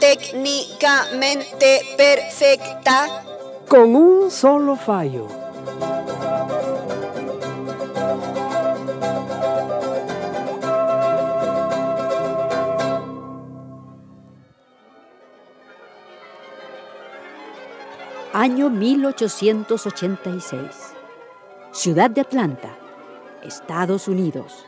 Técnicamente 0.00 1.80
perfecta. 1.96 3.22
Con 3.68 3.94
un 3.94 4.30
solo 4.30 4.76
fallo. 4.76 5.28
Año 18.32 18.68
1886. 18.68 20.60
Ciudad 21.70 22.10
de 22.10 22.20
Atlanta, 22.20 22.76
Estados 23.42 24.08
Unidos. 24.08 24.66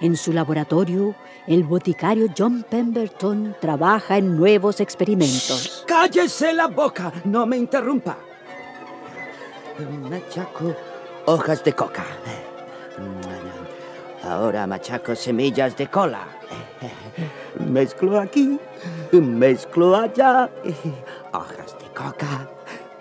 En 0.00 0.16
su 0.16 0.32
laboratorio, 0.32 1.14
el 1.46 1.64
boticario 1.64 2.26
John 2.36 2.64
Pemberton 2.68 3.56
trabaja 3.60 4.18
en 4.18 4.36
nuevos 4.36 4.80
experimentos. 4.80 5.84
¡Cállese 5.86 6.52
la 6.52 6.68
boca! 6.68 7.12
No 7.24 7.46
me 7.46 7.56
interrumpa. 7.56 8.16
Machaco 10.08 10.74
hojas 11.26 11.64
de 11.64 11.72
coca. 11.72 12.04
Ahora 14.24 14.66
machaco 14.66 15.14
semillas 15.14 15.76
de 15.76 15.88
cola. 15.88 16.26
Mezclo 17.68 18.20
aquí, 18.20 18.58
mezclo 19.12 19.96
allá. 19.96 20.50
Hojas 21.32 21.76
de 21.78 21.86
coca, 21.94 22.48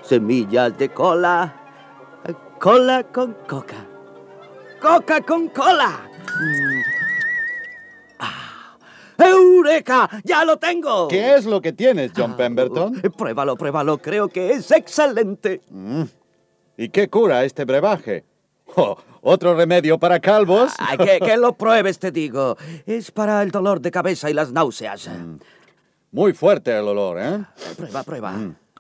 semillas 0.02 0.78
de 0.78 0.90
cola. 0.90 1.56
Cola 2.60 3.04
con 3.04 3.34
coca. 3.48 3.78
Coca 4.80 5.22
con 5.22 5.50
cola. 5.50 6.02
¡Ah! 9.62 9.68
¡Eureka! 9.70 10.10
¡Ya 10.24 10.44
lo 10.46 10.58
tengo! 10.58 11.08
¿Qué 11.08 11.36
es 11.36 11.46
lo 11.46 11.62
que 11.62 11.74
tienes, 11.74 12.12
John 12.16 12.32
Ah, 12.34 12.38
Pemberton? 12.38 12.94
Pruébalo, 13.18 13.56
pruébalo. 13.56 13.98
Creo 14.00 14.28
que 14.28 14.52
es 14.52 14.72
excelente. 14.72 15.62
¿Y 16.78 16.90
qué 16.90 17.10
cura 17.10 17.44
este 17.46 17.66
brebaje? 17.66 18.24
Oh, 18.76 18.98
¿Otro 19.22 19.54
remedio 19.56 20.00
para 20.00 20.20
calvos? 20.20 20.74
Ay, 20.80 20.98
que, 20.98 21.20
que 21.20 21.38
lo 21.38 21.54
pruebes, 21.54 22.00
te 22.00 22.12
digo. 22.12 22.58
Es 22.86 23.12
para 23.12 23.44
el 23.44 23.52
dolor 23.52 23.82
de 23.82 23.92
cabeza 23.92 24.30
y 24.30 24.34
las 24.34 24.52
náuseas. 24.52 25.10
Muy 26.12 26.34
fuerte 26.34 26.72
el 26.78 26.88
olor, 26.88 27.18
¿eh? 27.20 27.44
Prueba, 27.78 28.04
prueba. 28.04 28.34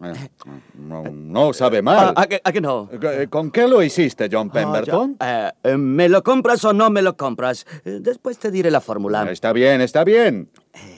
Eh, 0.04 0.30
No, 0.74 1.04
no 1.04 1.54
sabe 1.54 1.78
Ah, 1.80 1.82
mal. 1.84 2.14
¿a, 2.16 2.26
que, 2.26 2.42
a 2.44 2.52
que 2.52 2.59
no? 2.59 2.90
Eh, 2.92 3.28
¿Con 3.30 3.52
qué 3.52 3.68
lo 3.68 3.84
hiciste, 3.84 4.30
John 4.31 4.48
Ah, 4.50 4.53
Pemberton? 4.53 5.18
Eh, 5.19 5.52
eh, 5.63 5.78
¿Me 5.78 6.09
lo 6.09 6.24
compras 6.24 6.66
o 6.66 6.74
no 6.74 6.90
me 6.90 7.02
lo 7.03 7.16
compras? 7.16 7.66
Eh, 7.86 8.00
Después 8.02 8.40
te 8.40 8.50
diré 8.50 8.72
la 8.72 8.81
fórmula. 8.81 9.30
Está 9.31 9.53
bien, 9.53 9.80
está 9.81 10.03
bien. 10.03 10.50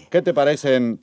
¿Qué 0.10 0.22
te 0.22 0.34
parecen 0.34 1.00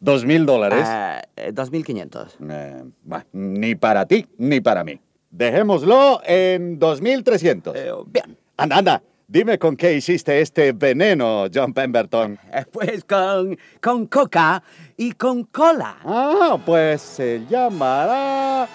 dos 0.00 0.24
mil 0.24 0.46
dólares? 0.46 0.86
Eh, 0.88 1.20
eh, 1.36 1.52
2.500. 1.52 2.28
Eh, 2.50 2.84
bah, 3.04 3.24
ni 3.32 3.74
para 3.74 4.06
ti, 4.06 4.26
ni 4.38 4.60
para 4.60 4.84
mí. 4.84 5.00
Dejémoslo 5.30 6.20
en 6.24 6.78
2300. 6.78 7.76
Eh, 7.76 7.90
bien. 8.06 8.36
Anda, 8.56 8.76
anda. 8.78 9.02
Dime 9.30 9.58
con 9.58 9.76
qué 9.76 9.92
hiciste 9.92 10.40
este 10.40 10.72
veneno, 10.72 11.46
John 11.52 11.74
Pemberton. 11.74 12.38
Eh, 12.52 12.64
Pues 12.72 13.04
con, 13.04 13.58
con 13.82 14.06
coca 14.06 14.62
y 14.96 15.12
con 15.12 15.44
cola. 15.44 15.98
Ah, 16.02 16.58
pues 16.64 17.02
se 17.02 17.42
llamará 17.48 18.66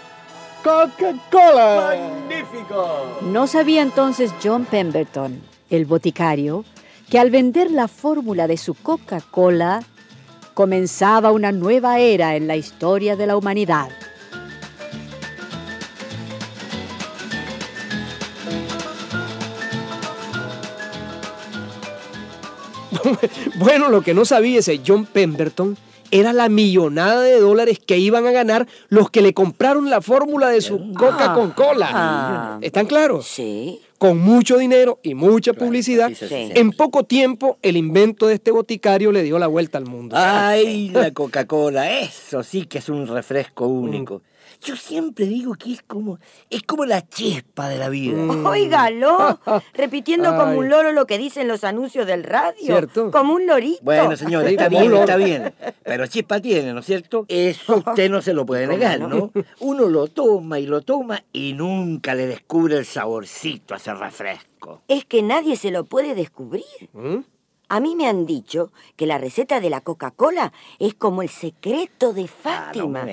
Coca-Cola. 0.63 1.95
¡Magnífico! 1.97 3.19
No 3.23 3.47
sabía 3.47 3.81
entonces 3.81 4.31
John 4.43 4.65
Pemberton, 4.65 5.41
el 5.69 5.85
boticario, 5.85 6.63
que 7.09 7.19
al 7.19 7.29
vender 7.29 7.71
la 7.71 7.87
fórmula 7.87 8.47
de 8.47 8.57
su 8.57 8.73
Coca-Cola 8.73 9.83
comenzaba 10.53 11.31
una 11.31 11.51
nueva 11.51 11.99
era 11.99 12.35
en 12.35 12.47
la 12.47 12.55
historia 12.55 13.15
de 13.15 13.27
la 13.27 13.37
humanidad. 13.37 13.89
Bueno, 23.55 23.89
lo 23.89 24.01
que 24.01 24.13
no 24.13 24.25
sabía 24.25 24.59
ese 24.59 24.81
John 24.85 25.05
Pemberton 25.05 25.77
era 26.13 26.31
la 26.31 26.47
millonada 26.47 27.21
de 27.23 27.39
dólares 27.39 27.79
que 27.83 27.97
iban 27.97 28.27
a 28.27 28.31
ganar 28.31 28.67
los 28.89 29.09
que 29.09 29.23
le 29.23 29.33
compraron 29.33 29.89
la 29.89 29.99
fórmula 29.99 30.49
de 30.49 30.61
su 30.61 30.93
Coca 30.93 31.33
con 31.33 31.51
cola. 31.51 31.89
Ah. 31.91 32.57
¿Están 32.61 32.85
claros? 32.85 33.25
Sí. 33.25 33.81
Con 33.97 34.19
mucho 34.19 34.59
dinero 34.59 34.99
y 35.01 35.15
mucha 35.15 35.53
publicidad, 35.53 36.09
sí, 36.09 36.15
sí, 36.15 36.27
sí. 36.27 36.51
en 36.53 36.71
poco 36.71 37.05
tiempo 37.05 37.57
el 37.63 37.77
invento 37.77 38.27
de 38.27 38.35
este 38.35 38.51
boticario 38.51 39.11
le 39.11 39.23
dio 39.23 39.39
la 39.39 39.47
vuelta 39.47 39.79
al 39.79 39.85
mundo. 39.85 40.15
Ay, 40.15 40.89
la 40.89 41.09
Coca-Cola, 41.11 41.99
eso 41.99 42.43
sí 42.43 42.65
que 42.65 42.77
es 42.77 42.89
un 42.89 43.07
refresco 43.07 43.65
único. 43.65 44.21
Yo 44.63 44.77
siempre 44.77 45.25
digo 45.25 45.55
que 45.55 45.73
es 45.73 45.81
como, 45.81 46.19
es 46.49 46.63
como 46.63 46.85
la 46.85 47.05
chispa 47.07 47.67
de 47.67 47.77
la 47.77 47.89
vida. 47.89 48.17
Óigalo, 48.47 49.39
repitiendo 49.73 50.35
como 50.37 50.57
un 50.57 50.69
loro 50.69 50.91
lo 50.93 51.05
que 51.05 51.17
dicen 51.17 51.47
los 51.47 51.63
anuncios 51.63 52.07
del 52.07 52.23
radio. 52.23 52.65
¿Cierto? 52.65 53.11
Como 53.11 53.33
un 53.33 53.45
lorito. 53.45 53.83
Bueno, 53.83 54.15
señor, 54.15 54.45
Sí, 54.45 54.51
está 54.51 54.69
bien, 54.69 54.93
está 54.95 55.15
bien. 55.17 55.53
Pero 55.83 56.07
chispa 56.07 56.39
tiene, 56.39 56.73
¿no 56.73 56.79
es 56.79 56.85
cierto? 56.85 57.25
Eso 57.27 57.75
usted 57.85 58.09
no 58.09 58.21
se 58.21 58.33
lo 58.33 58.45
puede 58.45 58.67
negar, 58.67 58.99
¿no? 59.01 59.31
Uno 59.59 59.87
lo 59.87 60.07
toma 60.07 60.59
y 60.59 60.65
lo 60.65 60.81
toma 60.81 61.21
y 61.33 61.53
nunca 61.53 62.15
le 62.15 62.27
descubre 62.27 62.77
el 62.77 62.85
saborcito 62.85 63.73
a 63.73 63.77
ese 63.77 63.93
refresco. 63.93 64.81
Es 64.87 65.05
que 65.05 65.21
nadie 65.21 65.57
se 65.57 65.71
lo 65.71 65.83
puede 65.83 66.15
descubrir. 66.15 66.63
¿Mm? 66.93 67.19
A 67.73 67.79
mí 67.79 67.95
me 67.95 68.05
han 68.07 68.27
dicho 68.27 68.71
que 68.95 69.07
la 69.07 69.17
receta 69.17 69.59
de 69.59 69.71
la 69.71 69.81
Coca-Cola 69.81 70.53
es 70.77 70.93
como 70.93 71.23
el 71.23 71.29
secreto 71.29 72.13
de 72.13 72.29
Ah, 72.45 72.71
no, 72.75 72.83
Fátima, 72.93 73.05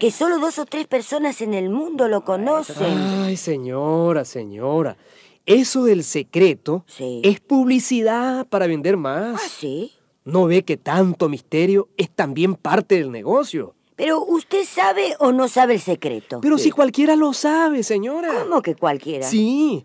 que 0.00 0.10
solo 0.10 0.38
dos 0.38 0.58
o 0.58 0.64
tres 0.64 0.86
personas 0.86 1.42
en 1.42 1.52
el 1.52 1.68
mundo 1.68 2.08
lo 2.08 2.24
conocen. 2.24 2.96
Ay, 2.96 3.36
señora, 3.36 4.24
señora. 4.24 4.96
Eso 5.44 5.84
del 5.84 6.04
secreto 6.04 6.84
Sí. 6.86 7.20
es 7.22 7.40
publicidad 7.40 8.46
para 8.46 8.66
vender 8.66 8.96
más. 8.96 9.42
Ah, 9.44 9.46
sí. 9.46 9.92
¿No 10.24 10.46
ve 10.46 10.62
que 10.64 10.78
tanto 10.78 11.28
misterio 11.28 11.90
es 11.98 12.08
también 12.08 12.54
parte 12.54 12.94
del 12.94 13.12
negocio? 13.12 13.74
Pero 13.94 14.24
usted 14.24 14.64
sabe 14.64 15.16
o 15.20 15.32
no 15.32 15.48
sabe 15.48 15.74
el 15.74 15.80
secreto. 15.80 16.40
Pero 16.40 16.56
si 16.56 16.70
cualquiera 16.70 17.14
lo 17.14 17.34
sabe, 17.34 17.82
señora. 17.82 18.42
¿Cómo 18.42 18.62
que 18.62 18.74
cualquiera? 18.74 19.26
Sí. 19.26 19.84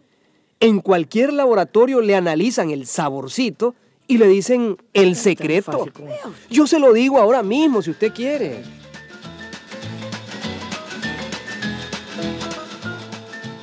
En 0.61 0.79
cualquier 0.79 1.33
laboratorio 1.33 1.99
le 1.99 2.15
analizan 2.15 2.69
el 2.71 2.87
saborcito 2.87 3.75
y 4.07 4.17
le 4.17 4.27
dicen 4.27 4.77
el 4.93 5.15
secreto. 5.15 5.87
Yo 6.49 6.67
se 6.67 6.79
lo 6.79 6.93
digo 6.93 7.19
ahora 7.19 7.43
mismo 7.43 7.81
si 7.81 7.91
usted 7.91 8.13
quiere. 8.13 8.63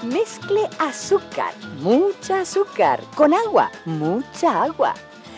Mezcle 0.02 0.68
azúcar, 0.78 1.54
mucha 1.80 2.40
azúcar, 2.40 3.00
con 3.14 3.32
agua, 3.32 3.70
mucha 3.84 4.64
agua. 4.64 4.94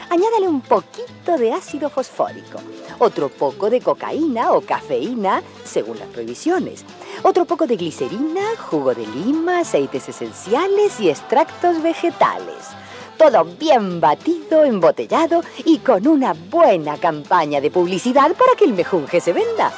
Añádale 0.08 0.46
un 0.46 0.60
poquito 0.60 1.38
de 1.38 1.52
ácido 1.52 1.88
fosfórico, 1.88 2.58
otro 2.98 3.30
poco 3.30 3.70
de 3.70 3.80
cocaína 3.80 4.52
o 4.52 4.60
cafeína, 4.60 5.42
según 5.64 5.98
las 5.98 6.08
prohibiciones, 6.08 6.84
otro 7.22 7.46
poco 7.46 7.66
de 7.66 7.76
glicerina, 7.76 8.42
jugo 8.58 8.94
de 8.94 9.06
lima, 9.06 9.60
aceites 9.60 10.08
esenciales 10.08 11.00
y 11.00 11.08
extractos 11.08 11.82
vegetales. 11.82 12.81
Todo 13.22 13.44
bien 13.44 14.00
batido, 14.00 14.64
embotellado 14.64 15.44
y 15.64 15.78
con 15.78 16.08
una 16.08 16.32
buena 16.32 16.96
campaña 16.96 17.60
de 17.60 17.70
publicidad 17.70 18.34
para 18.34 18.56
que 18.58 18.64
el 18.64 18.72
mejunje 18.72 19.20
se 19.20 19.32
venda. 19.32 19.72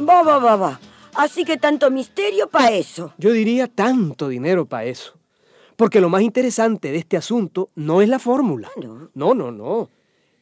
Va, 0.00 0.22
va, 0.24 0.38
va, 0.38 0.56
va. 0.56 0.80
Así 1.14 1.44
que 1.44 1.56
tanto 1.56 1.88
misterio 1.88 2.48
para 2.48 2.72
eso. 2.72 3.14
Yo 3.16 3.30
diría 3.30 3.68
tanto 3.68 4.26
dinero 4.26 4.66
para 4.66 4.86
eso. 4.86 5.14
Porque 5.76 6.00
lo 6.00 6.08
más 6.08 6.22
interesante 6.22 6.90
de 6.90 6.98
este 6.98 7.16
asunto 7.16 7.70
no 7.76 8.02
es 8.02 8.08
la 8.08 8.18
fórmula. 8.18 8.68
no. 8.74 9.08
No, 9.14 9.34
no, 9.34 9.52
no. 9.52 9.88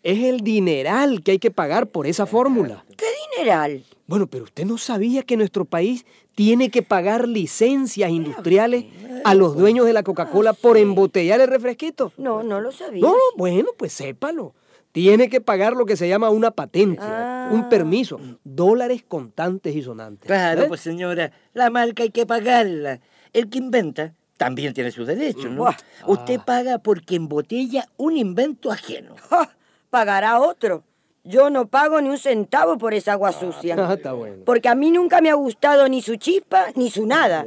Es 0.03 0.25
el 0.25 0.41
dineral 0.41 1.23
que 1.23 1.33
hay 1.33 1.39
que 1.39 1.51
pagar 1.51 1.89
por 1.89 2.07
esa 2.07 2.25
fórmula. 2.25 2.87
¿Qué 2.97 3.05
dineral? 3.37 3.85
Bueno, 4.11 4.27
pero 4.27 4.43
usted 4.43 4.65
no 4.67 4.77
sabía 4.77 5.23
que 5.23 5.37
nuestro 5.37 5.65
país 5.65 6.05
tiene 6.35 6.69
que 6.69 6.83
pagar 6.83 7.29
licencias 7.29 8.11
industriales 8.11 8.87
a 9.23 9.37
los 9.37 9.57
dueños 9.57 9.87
de 9.87 9.93
la 9.93 10.03
Coca-Cola 10.03 10.53
por 10.53 10.77
embotellar 10.77 11.41
el 11.41 11.47
refresquito. 11.47 12.13
No, 12.17 12.43
no 12.43 12.61
lo 12.61 12.73
sabía. 12.73 13.03
No, 13.03 13.15
bueno, 13.37 13.69
pues 13.79 13.93
sépalo. 13.93 14.53
Tiene 14.91 15.29
que 15.29 15.41
pagar 15.41 15.75
lo 15.75 15.87
que 15.87 15.97
se 15.97 16.09
llama 16.09 16.29
una 16.31 16.51
patente, 16.51 17.05
un 17.53 17.69
permiso, 17.69 18.19
dólares 18.43 19.05
contantes 19.07 19.77
y 19.77 19.83
sonantes. 19.85 20.27
Claro, 20.27 20.63
¿Eh? 20.63 20.67
pues 20.67 20.81
señora, 20.81 21.31
la 21.55 21.71
marca 21.71 22.03
hay 22.03 22.11
que 22.11 22.27
pagarla. 22.27 22.99
El 23.33 23.49
que 23.49 23.59
inventa 23.59 24.15
también 24.37 24.75
tiene 24.75 24.91
sus 24.91 25.07
derechos, 25.07 25.53
¿no? 25.53 25.67
Usted 26.09 26.41
paga 26.45 26.79
porque 26.79 27.15
embotella 27.15 27.87
un 27.97 28.17
invento 28.17 28.73
ajeno. 28.73 29.15
¡Ja! 29.29 29.57
Pagará 29.89 30.41
otro. 30.41 30.83
Yo 31.23 31.51
no 31.51 31.69
pago 31.69 32.01
ni 32.01 32.09
un 32.09 32.17
centavo 32.19 32.79
por 32.79 32.95
esa 32.95 33.13
agua 33.13 33.33
sucia. 33.33 33.77
Ah, 33.79 33.95
está 33.95 34.13
bueno. 34.15 34.43
Porque 34.47 34.69
a 34.69 34.75
mí 34.75 34.91
nunca 34.91 35.21
me 35.21 35.29
ha 35.31 35.35
gustado 35.35 35.87
ni 35.89 36.01
su 36.01 36.17
chispa 36.17 36.69
ni 36.77 36.91
su 36.91 37.05
nada. 37.07 37.47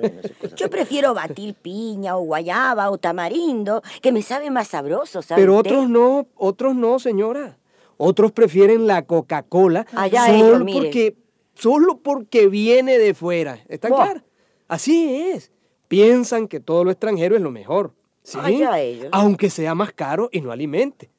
Yo 0.55 0.69
prefiero 0.69 1.13
batir 1.15 1.55
piña 1.55 2.15
o 2.15 2.21
guayaba 2.21 2.91
o 2.91 2.99
tamarindo, 2.99 3.81
que 4.01 4.11
me 4.11 4.21
sabe 4.21 4.51
más 4.51 4.67
sabroso, 4.67 5.23
¿sabe 5.23 5.41
Pero 5.41 5.57
usted? 5.57 5.71
otros 5.71 5.89
no, 5.89 6.27
otros 6.35 6.75
no, 6.75 6.99
señora. 6.99 7.57
Otros 7.97 8.31
prefieren 8.31 8.85
la 8.85 9.05
Coca-Cola 9.05 9.85
Allá 9.95 10.25
solo 10.27 10.57
ellos, 10.57 10.73
porque 10.73 11.15
solo 11.55 11.97
porque 11.97 12.47
viene 12.47 12.97
de 12.97 13.13
fuera. 13.13 13.59
¿Está 13.69 13.89
Buah. 13.89 14.05
claro? 14.05 14.21
Así 14.67 15.31
es. 15.33 15.51
Piensan 15.87 16.47
que 16.47 16.59
todo 16.59 16.83
lo 16.83 16.91
extranjero 16.91 17.35
es 17.35 17.41
lo 17.41 17.51
mejor. 17.51 17.93
¿sí? 18.23 18.37
Allá 18.41 18.79
ellos. 18.79 19.09
Aunque 19.11 19.49
sea 19.49 19.73
más 19.73 19.93
caro 19.93 20.29
y 20.31 20.41
no 20.41 20.51
alimente. 20.51 21.12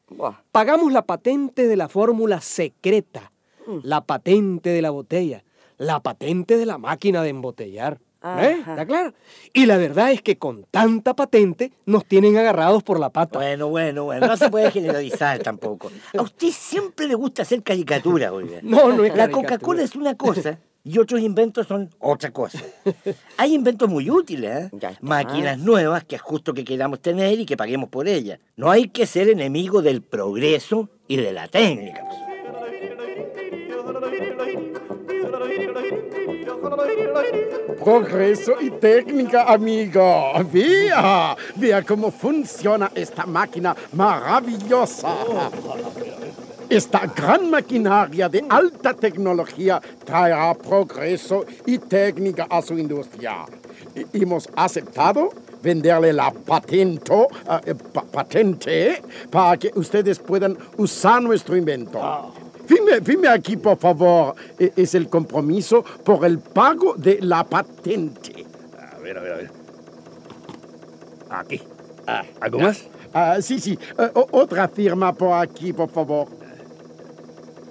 Pagamos 0.52 0.92
la 0.92 1.02
patente 1.02 1.66
de 1.66 1.76
la 1.76 1.88
fórmula 1.88 2.40
secreta, 2.40 3.32
Mm. 3.66 3.78
la 3.82 4.02
patente 4.02 4.70
de 4.70 4.82
la 4.82 4.90
botella, 4.90 5.42
la 5.78 6.00
patente 6.00 6.58
de 6.58 6.66
la 6.66 6.76
máquina 6.78 7.22
de 7.22 7.30
embotellar. 7.30 7.98
¿Eh? 8.38 8.56
¿Está 8.58 8.86
claro? 8.86 9.12
Y 9.52 9.66
la 9.66 9.76
verdad 9.76 10.10
es 10.10 10.22
que 10.22 10.38
con 10.38 10.64
tanta 10.70 11.14
patente 11.14 11.72
nos 11.84 12.06
tienen 12.06 12.38
agarrados 12.38 12.82
por 12.82 12.98
la 12.98 13.10
pata. 13.10 13.38
Bueno, 13.38 13.68
bueno, 13.68 14.04
bueno, 14.04 14.26
no 14.26 14.36
se 14.38 14.48
puede 14.48 14.70
generalizar 14.70 15.40
tampoco. 15.40 15.90
A 16.16 16.22
usted 16.22 16.48
siempre 16.48 17.06
le 17.06 17.14
gusta 17.14 17.42
hacer 17.42 17.62
caricatura, 17.62 18.32
oiga. 18.32 18.60
No, 18.62 18.92
no 18.92 19.04
es 19.04 19.14
La. 19.14 19.30
Coca-Cola 19.30 19.82
es 19.82 19.94
una 19.94 20.14
cosa 20.14 20.58
y 20.84 20.98
otros 20.98 21.20
inventos 21.22 21.66
son 21.66 21.88
otra 21.98 22.30
cosa. 22.30 22.60
Hay 23.38 23.54
inventos 23.54 23.88
muy 23.88 24.10
útiles, 24.10 24.70
¿eh? 24.70 24.96
Máquinas 25.00 25.58
nuevas 25.58 26.04
que 26.04 26.16
es 26.16 26.22
justo 26.22 26.52
que 26.52 26.62
queramos 26.62 27.00
tener 27.00 27.40
y 27.40 27.46
que 27.46 27.56
paguemos 27.56 27.88
por 27.88 28.06
ellas. 28.06 28.38
No 28.56 28.70
hay 28.70 28.88
que 28.88 29.06
ser 29.06 29.30
enemigo 29.30 29.80
del 29.80 30.02
progreso 30.02 30.90
y 31.08 31.16
de 31.16 31.32
la 31.32 31.48
técnica. 31.48 32.02
Progreso 37.82 38.60
y 38.60 38.70
técnica, 38.70 39.44
amigo. 39.52 40.32
Vea, 40.52 41.36
vea 41.56 41.82
cómo 41.82 42.10
funciona 42.10 42.90
esta 42.94 43.24
máquina 43.26 43.74
maravillosa. 43.92 45.16
Esta 46.74 47.06
gran 47.06 47.50
maquinaria 47.50 48.28
de 48.28 48.44
alta 48.48 48.94
tecnología 48.94 49.80
traerá 50.04 50.52
progreso 50.54 51.44
y 51.66 51.78
técnica 51.78 52.46
a 52.50 52.60
su 52.62 52.76
industria. 52.76 53.44
Y- 53.94 54.22
hemos 54.22 54.48
aceptado 54.56 55.30
venderle 55.62 56.12
la 56.12 56.32
patento, 56.32 57.28
eh, 57.64 57.74
pa- 57.92 58.02
patente 58.02 59.00
para 59.30 59.56
que 59.56 59.70
ustedes 59.76 60.18
puedan 60.18 60.58
usar 60.76 61.22
nuestro 61.22 61.56
invento. 61.56 62.00
Firme, 62.66 63.00
firme 63.02 63.28
aquí, 63.28 63.56
por 63.56 63.78
favor. 63.78 64.34
E- 64.58 64.72
Es 64.74 64.96
el 64.96 65.08
compromiso 65.08 65.84
por 66.04 66.24
el 66.24 66.40
pago 66.40 66.94
de 66.96 67.20
la 67.22 67.44
patente. 67.44 68.44
A 68.94 68.98
ver, 68.98 69.16
a 69.18 69.22
ver, 69.22 69.32
a 69.32 69.36
ver. 69.36 69.50
Aquí. 71.30 71.62
Ah, 72.06 72.22
¿Algo 72.40 72.58
más? 72.58 72.84
Ah, 73.12 73.36
sí, 73.40 73.60
sí. 73.60 73.78
Eh, 73.98 74.10
otra 74.32 74.66
firma 74.68 75.12
por 75.12 75.32
aquí, 75.34 75.72
por 75.72 75.88
favor. 75.88 76.26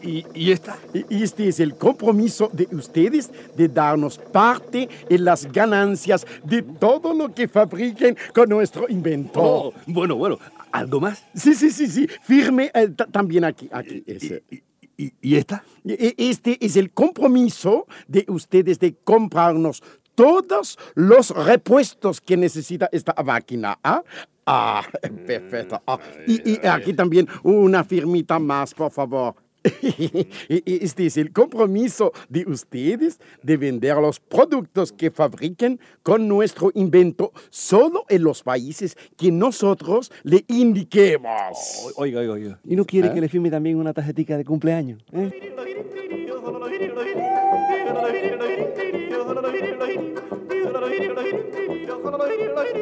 ¿Y, 0.04 0.26
y 0.34 0.52
esta? 0.52 0.78
Este 1.10 1.48
es 1.48 1.60
el 1.62 1.76
compromiso 1.76 2.50
de 2.52 2.68
ustedes 2.72 3.32
de 3.56 3.68
darnos 3.70 4.18
parte 4.18 4.90
en 5.10 5.24
las 5.26 5.50
ganancias 5.52 6.28
de 6.44 6.62
todo 6.62 7.14
lo 7.14 7.34
que 7.34 7.48
fabriquen 7.48 8.18
con 8.36 8.50
nuestro 8.50 8.88
invento. 8.90 9.40
Oh, 9.42 9.74
bueno, 9.88 10.16
bueno. 10.16 10.38
¿Algo 10.72 11.00
más? 11.00 11.24
Sí, 11.34 11.54
sí, 11.54 11.70
sí, 11.72 11.88
sí. 11.88 12.08
Firme 12.24 12.70
eh, 12.74 12.90
ta- 12.90 13.06
también 13.06 13.44
aquí. 13.46 13.70
aquí 13.72 14.04
ese. 14.06 14.44
¿Y, 14.52 14.62
y- 15.06 15.14
y 15.22 15.36
esta? 15.36 15.64
E- 15.88 16.16
Este 16.18 16.58
es 16.66 16.76
el 16.76 16.92
compromiso 16.92 17.88
de 18.08 18.26
ustedes 18.28 18.80
de 18.80 18.96
comprarnos 19.04 19.82
todos 20.16 20.78
los 20.96 21.30
repuestos 21.30 22.20
que 22.22 22.36
necesita 22.38 22.90
esta 22.92 23.16
máquina. 23.24 23.80
¿ah? 23.84 24.04
Ah, 24.46 24.84
perfecto. 25.28 25.82
Ah, 25.88 25.98
y, 26.28 26.52
y 26.54 26.68
aquí 26.68 26.94
también 26.94 27.28
una 27.44 27.84
firmita 27.84 28.38
más, 28.40 28.74
por 28.74 28.92
favor. 28.92 29.36
Este 29.64 31.06
es 31.06 31.18
el 31.18 31.32
compromiso 31.32 32.12
de 32.30 32.46
ustedes 32.48 33.20
de 33.42 33.58
vender 33.58 33.96
los 33.98 34.20
productos 34.20 34.92
que 34.92 35.12
fabriquen 35.12 35.80
con 36.02 36.28
nuestro 36.28 36.72
invento 36.74 37.32
solo 37.50 38.06
en 38.10 38.24
los 38.24 38.44
países 38.44 38.98
que 39.18 39.32
nosotros 39.32 40.12
le 40.24 40.44
indiquemos. 40.48 41.94
Oiga, 41.96 42.20
oiga, 42.20 42.34
oiga. 42.34 42.60
¿Y 42.66 42.76
no 42.76 42.86
quiere 42.86 43.14
que 43.14 43.22
le 43.22 43.30
firme 43.30 43.50
también 43.50 43.78
una 43.78 43.94
tarjetita 43.94 44.38
de 44.38 44.46
cumpleaños? 44.46 45.04
eh? 45.14 45.32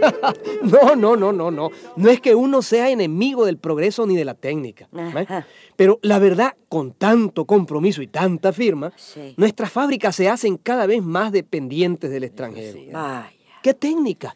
No, 0.64 0.96
no, 0.96 1.16
no, 1.16 1.32
no, 1.32 1.52
no. 1.52 1.70
No 1.96 2.10
es 2.10 2.20
que 2.22 2.36
uno 2.36 2.62
sea 2.62 2.90
enemigo 2.90 3.46
del 3.46 3.58
progreso 3.58 4.06
ni 4.06 4.16
de 4.16 4.26
la 4.26 4.34
técnica. 4.34 4.88
Ajá. 4.96 5.46
Pero 5.76 6.00
la 6.02 6.20
verdad, 6.20 6.56
con 6.70 6.94
tanto 6.94 7.46
compromiso 7.46 8.02
y 8.02 8.08
tanta 8.08 8.54
firma, 8.54 8.92
Sí. 8.96 9.34
nuestras 9.38 9.72
fábricas 9.72 10.16
se 10.16 10.30
hacen 10.30 10.58
cada 10.58 10.86
vez 10.86 11.02
más 11.04 11.32
dependientes 11.32 12.10
del 12.12 12.24
extranjero. 12.24 12.80
Vaya. 12.92 13.32
¿Qué 13.62 13.74
técnica? 13.74 14.36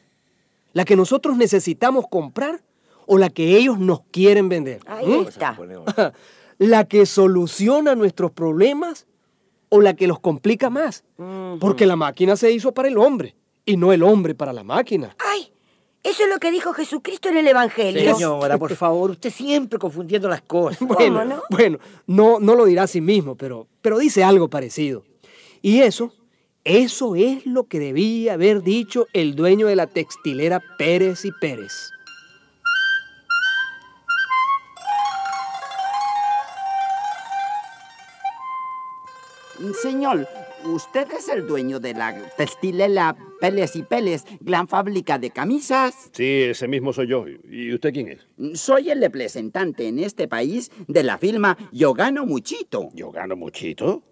¿La 0.74 0.86
que 0.86 0.96
nosotros 0.96 1.38
necesitamos 1.38 2.06
comprar 2.10 2.62
o 3.08 3.18
la 3.18 3.30
que 3.30 3.58
ellos 3.58 3.80
nos 3.80 4.02
quieren 4.12 4.50
vender? 4.50 4.80
Ahí 4.88 5.08
¿Mm? 5.08 5.28
está. 5.28 5.58
¿La 6.58 6.86
que 6.86 7.06
soluciona 7.06 7.96
nuestros 7.96 8.32
problemas 8.32 9.08
o 9.76 9.82
la 9.82 9.96
que 9.96 10.08
los 10.08 10.20
complica 10.20 10.70
más? 10.70 11.04
Porque 11.60 11.86
la 11.86 11.96
máquina 11.96 12.36
se 12.36 12.52
hizo 12.52 12.74
para 12.74 12.88
el 12.88 12.98
hombre 12.98 13.36
y 13.66 13.78
no 13.78 13.92
el 13.92 14.04
hombre 14.04 14.36
para 14.36 14.54
la 14.54 14.64
máquina. 14.64 15.16
¡Ay! 15.20 15.52
Eso 16.04 16.24
es 16.24 16.30
lo 16.30 16.38
que 16.38 16.52
dijo 16.52 16.72
Jesucristo 16.72 17.30
en 17.30 17.38
el 17.38 17.48
Evangelio. 17.48 18.14
Señora, 18.14 18.60
por 18.60 18.76
favor, 18.76 19.12
usted 19.12 19.32
siempre 19.32 19.80
confundiendo 19.80 20.30
las 20.30 20.44
cosas. 20.44 20.80
Bueno, 20.88 21.26
no? 21.26 21.42
bueno, 21.50 21.80
no, 22.06 22.40
no 22.40 22.54
lo 22.54 22.66
dirá 22.66 22.84
a 22.84 22.88
sí 22.88 23.02
mismo, 23.02 23.36
pero, 23.36 23.68
pero 23.82 23.98
dice 23.98 24.24
algo 24.24 24.48
parecido. 24.48 25.04
Y 25.64 25.82
eso, 25.82 26.14
eso 26.64 27.16
es 27.16 27.46
lo 27.48 27.64
que 27.64 27.80
debía 27.80 28.34
haber 28.34 28.62
dicho 28.62 29.08
el 29.14 29.36
dueño 29.36 29.66
de 29.66 29.76
la 29.76 29.88
textilera 29.88 30.62
Pérez 30.78 31.26
y 31.26 31.32
Pérez. 31.32 31.92
Señor, 39.74 40.28
¿usted 40.66 41.08
es 41.18 41.30
el 41.30 41.48
dueño 41.48 41.80
de 41.80 41.94
la 41.94 42.14
textilera 42.38 43.16
Peles 43.40 43.76
y 43.76 43.84
Peles, 43.84 44.26
gran 44.40 44.68
fábrica 44.68 45.18
de 45.18 45.32
camisas? 45.32 46.10
Sí, 46.12 46.44
ese 46.44 46.68
mismo 46.68 46.94
soy 46.94 47.08
yo. 47.08 47.26
¿Y 47.28 47.74
usted 47.74 47.94
quién 47.94 48.10
es? 48.10 48.60
Soy 48.60 48.90
el 48.90 49.02
representante 49.02 49.88
en 49.88 50.00
este 50.00 50.28
país 50.28 50.72
de 50.88 51.04
la 51.04 51.18
firma 51.18 51.58
Yo 51.72 51.94
Gano 51.94 52.26
Muchito. 52.26 52.90
¿Yo 52.94 53.12
gano 53.12 53.36
muchito? 53.36 54.04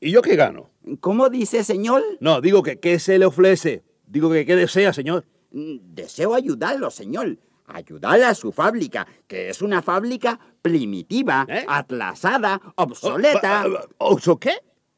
¿Y, 0.00 0.10
yo 0.10 0.22
qué 0.22 0.36
gano? 0.36 0.70
¿Cómo 1.00 1.28
dice, 1.28 1.64
señor? 1.64 2.02
No, 2.20 2.40
digo 2.40 2.62
que 2.62 2.78
qué 2.78 2.98
se 2.98 3.18
le 3.18 3.26
ofrece. 3.26 3.82
Digo 4.06 4.30
que 4.30 4.46
qué 4.46 4.56
desea, 4.56 4.92
señor. 4.92 5.24
Mm, 5.52 5.94
Deseo 5.94 6.34
ayudarlo, 6.34 6.90
señor. 6.90 7.38
Ayudar 7.72 8.22
a 8.22 8.34
su 8.34 8.52
fábrica, 8.52 9.06
que 9.26 9.50
es 9.50 9.62
una 9.62 9.82
fábrica 9.82 10.38
primitiva, 10.62 11.46
¿Eh? 11.48 11.64
atrasada, 11.68 12.60
obsoleta. 12.76 13.62
Ah, 13.62 13.66
ah, 13.80 13.86
¿Oso 13.98 14.38
qué? 14.38 14.54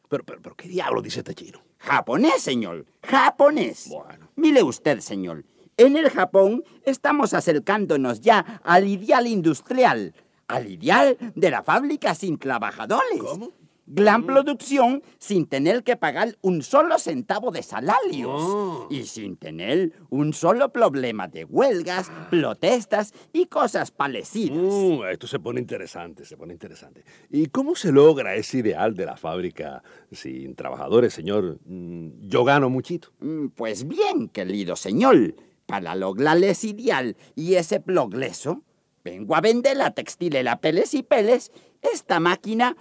Pero, 0.08 0.24
pero, 0.24 0.40
pero, 0.42 0.56
¿qué 0.56 0.68
diablo 0.68 1.00
dice 1.00 1.20
este 1.20 1.34
chino? 1.34 1.60
Japonés, 1.78 2.42
señor. 2.42 2.84
Japonés. 3.02 3.88
Bueno. 3.88 4.30
Mire 4.36 4.62
usted, 4.62 5.00
señor. 5.00 5.44
En 5.76 5.96
el 5.96 6.10
Japón 6.10 6.64
estamos 6.84 7.34
acercándonos 7.34 8.20
ya 8.20 8.60
al 8.62 8.86
ideal 8.86 9.26
industrial. 9.26 10.14
Al 10.48 10.70
ideal 10.70 11.16
de 11.34 11.50
la 11.50 11.62
fábrica 11.62 12.14
sin 12.14 12.38
trabajadores. 12.38 13.20
¿Cómo? 13.20 13.52
Gran 13.84 14.24
producción 14.24 15.02
sin 15.18 15.46
tener 15.46 15.82
que 15.82 15.96
pagar 15.96 16.36
un 16.40 16.62
solo 16.62 16.98
centavo 16.98 17.50
de 17.50 17.62
salarios. 17.62 18.30
Oh. 18.32 18.86
Y 18.90 19.02
sin 19.04 19.36
tener 19.36 19.92
un 20.08 20.32
solo 20.32 20.72
problema 20.72 21.26
de 21.26 21.44
huelgas, 21.44 22.10
protestas 22.30 23.12
y 23.32 23.46
cosas 23.46 23.90
parecidas. 23.90 24.56
Mm, 24.56 25.02
esto 25.10 25.26
se 25.26 25.40
pone 25.40 25.60
interesante, 25.60 26.24
se 26.24 26.36
pone 26.36 26.52
interesante. 26.52 27.04
¿Y 27.28 27.46
cómo 27.46 27.74
se 27.74 27.90
logra 27.90 28.34
ese 28.36 28.58
ideal 28.58 28.94
de 28.94 29.06
la 29.06 29.16
fábrica 29.16 29.82
sin 30.12 30.54
trabajadores, 30.54 31.12
señor? 31.12 31.58
Mm, 31.64 32.28
Yo 32.28 32.44
gano 32.44 32.70
muchito. 32.70 33.08
Mm, 33.20 33.48
Pues 33.48 33.86
bien, 33.88 34.28
querido 34.28 34.76
señor, 34.76 35.34
para 35.66 35.94
lograr 35.96 36.42
ese 36.44 36.68
ideal 36.68 37.16
y 37.34 37.54
ese 37.54 37.80
progreso, 37.80 38.62
vengo 39.04 39.34
a 39.34 39.40
vender 39.40 39.76
la 39.76 39.90
textilera 39.90 40.60
Peles 40.60 40.94
y 40.94 41.02
Peles, 41.02 41.50
esta 41.82 42.20
máquina 42.20 42.76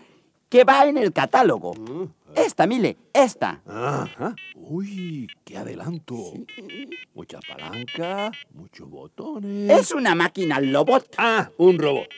que 0.52 0.66
va 0.66 0.86
en 0.86 0.98
el 0.98 1.14
catálogo. 1.14 1.74
Esta, 2.36 2.68
mire, 2.68 2.98
esta. 3.14 3.62
Ajá. 3.66 4.36
Uy, 4.56 5.28
qué 5.46 5.58
adelanto. 5.58 6.34
Mucha 7.16 7.40
palanca, 7.48 8.32
muchos 8.54 8.90
botones. 8.90 9.72
Es 9.72 9.94
una 9.94 10.14
máquina 10.14 10.60
robot. 10.60 11.16
Ah, 11.18 11.50
un 11.58 11.80
robot. 11.80 12.10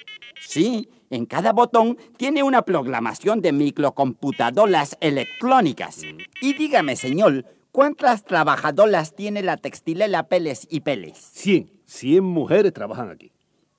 Sí, 0.41 0.89
en 1.11 1.27
cada 1.27 1.53
botón 1.53 1.95
tiene 2.17 2.41
una 2.41 2.63
programación 2.63 3.39
de 3.39 3.53
microcomputadoras 3.53 4.97
electrónicas. 4.99 6.01
Y 6.41 6.53
dígame, 6.55 6.95
señor, 6.95 7.45
¿cuántas 7.71 8.25
trabajadoras 8.25 9.15
tiene 9.15 9.43
la 9.43 9.57
textilera 9.57 10.23
Peles 10.23 10.67
y 10.71 10.79
Peles? 10.79 11.19
100, 11.33 11.71
100 11.85 12.23
mujeres 12.23 12.73
trabajan 12.73 13.11
aquí. 13.11 13.31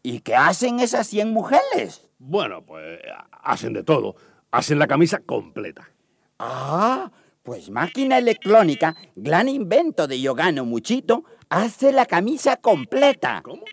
¿Y 0.05 0.21
qué 0.21 0.37
hacen 0.37 0.79
esas 0.79 1.09
100 1.09 1.33
mujeres? 1.33 2.09
Bueno, 2.19 2.65
pues 2.65 3.01
hacen 3.43 3.73
de 3.73 3.83
todo. 3.83 4.15
Hacen 4.55 4.79
la 4.79 4.87
camisa 4.87 5.19
completa. 5.19 5.91
Ah, 6.39 7.11
pues 7.43 7.71
máquina 7.71 8.19
electrónica, 8.19 8.95
gran 9.17 9.49
invento 9.49 10.07
de 10.07 10.21
Yogano 10.21 10.65
Muchito, 10.65 11.25
hace 11.49 11.91
la 11.91 12.07
camisa 12.07 12.57
completa. 12.59 13.41
¿Cómo? 13.43 13.65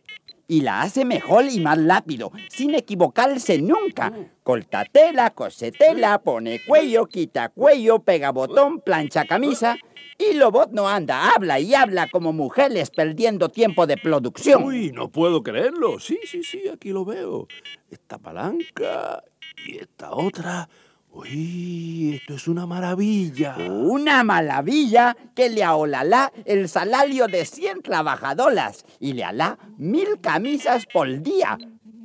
Y 0.48 0.62
la 0.62 0.82
hace 0.82 1.06
mejor 1.06 1.46
y 1.46 1.60
más 1.60 1.86
rápido, 1.86 2.32
sin 2.50 2.74
equivocarse 2.74 3.62
nunca. 3.62 4.12
Corta 4.42 4.84
tela, 4.86 5.30
cose 5.30 5.72
tela, 5.72 6.18
pone 6.18 6.66
cuello, 6.66 7.06
quita 7.06 7.50
cuello, 7.50 8.00
pega 8.00 8.32
botón, 8.32 8.82
plancha 8.82 9.26
camisa. 9.26 9.78
Y 10.18 10.34
Lobot 10.34 10.72
no 10.72 10.90
anda, 10.90 11.32
habla 11.32 11.60
y 11.60 11.76
habla 11.76 12.08
como 12.10 12.34
mujeres 12.34 12.90
perdiendo 12.90 13.50
tiempo 13.50 13.86
de 13.86 13.98
producción. 13.98 14.64
Uy, 14.64 14.92
no 14.92 15.12
puedo 15.12 15.44
creerlo. 15.44 16.00
Sí, 16.00 16.18
sí, 16.26 16.44
sí, 16.44 16.68
aquí 16.68 16.90
lo 16.90 17.06
veo. 17.06 17.48
Esta 17.92 18.18
palanca 18.18 19.24
y 19.66 19.78
esta 19.78 20.12
otra. 20.12 20.70
Uy, 21.14 22.16
esto 22.16 22.36
es 22.36 22.48
una 22.48 22.66
maravilla. 22.66 23.58
Una 23.58 24.24
maravilla 24.24 25.16
que 25.36 25.50
le 25.50 25.64
aholalá 25.64 26.32
el 26.46 26.70
salario 26.70 27.28
de 27.28 27.46
100 27.46 27.82
trabajadoras 27.82 28.86
y 29.00 29.14
le 29.14 29.26
alá 29.26 29.58
mil 29.78 30.22
camisas 30.22 30.86
por 30.86 31.22
día. 31.22 31.58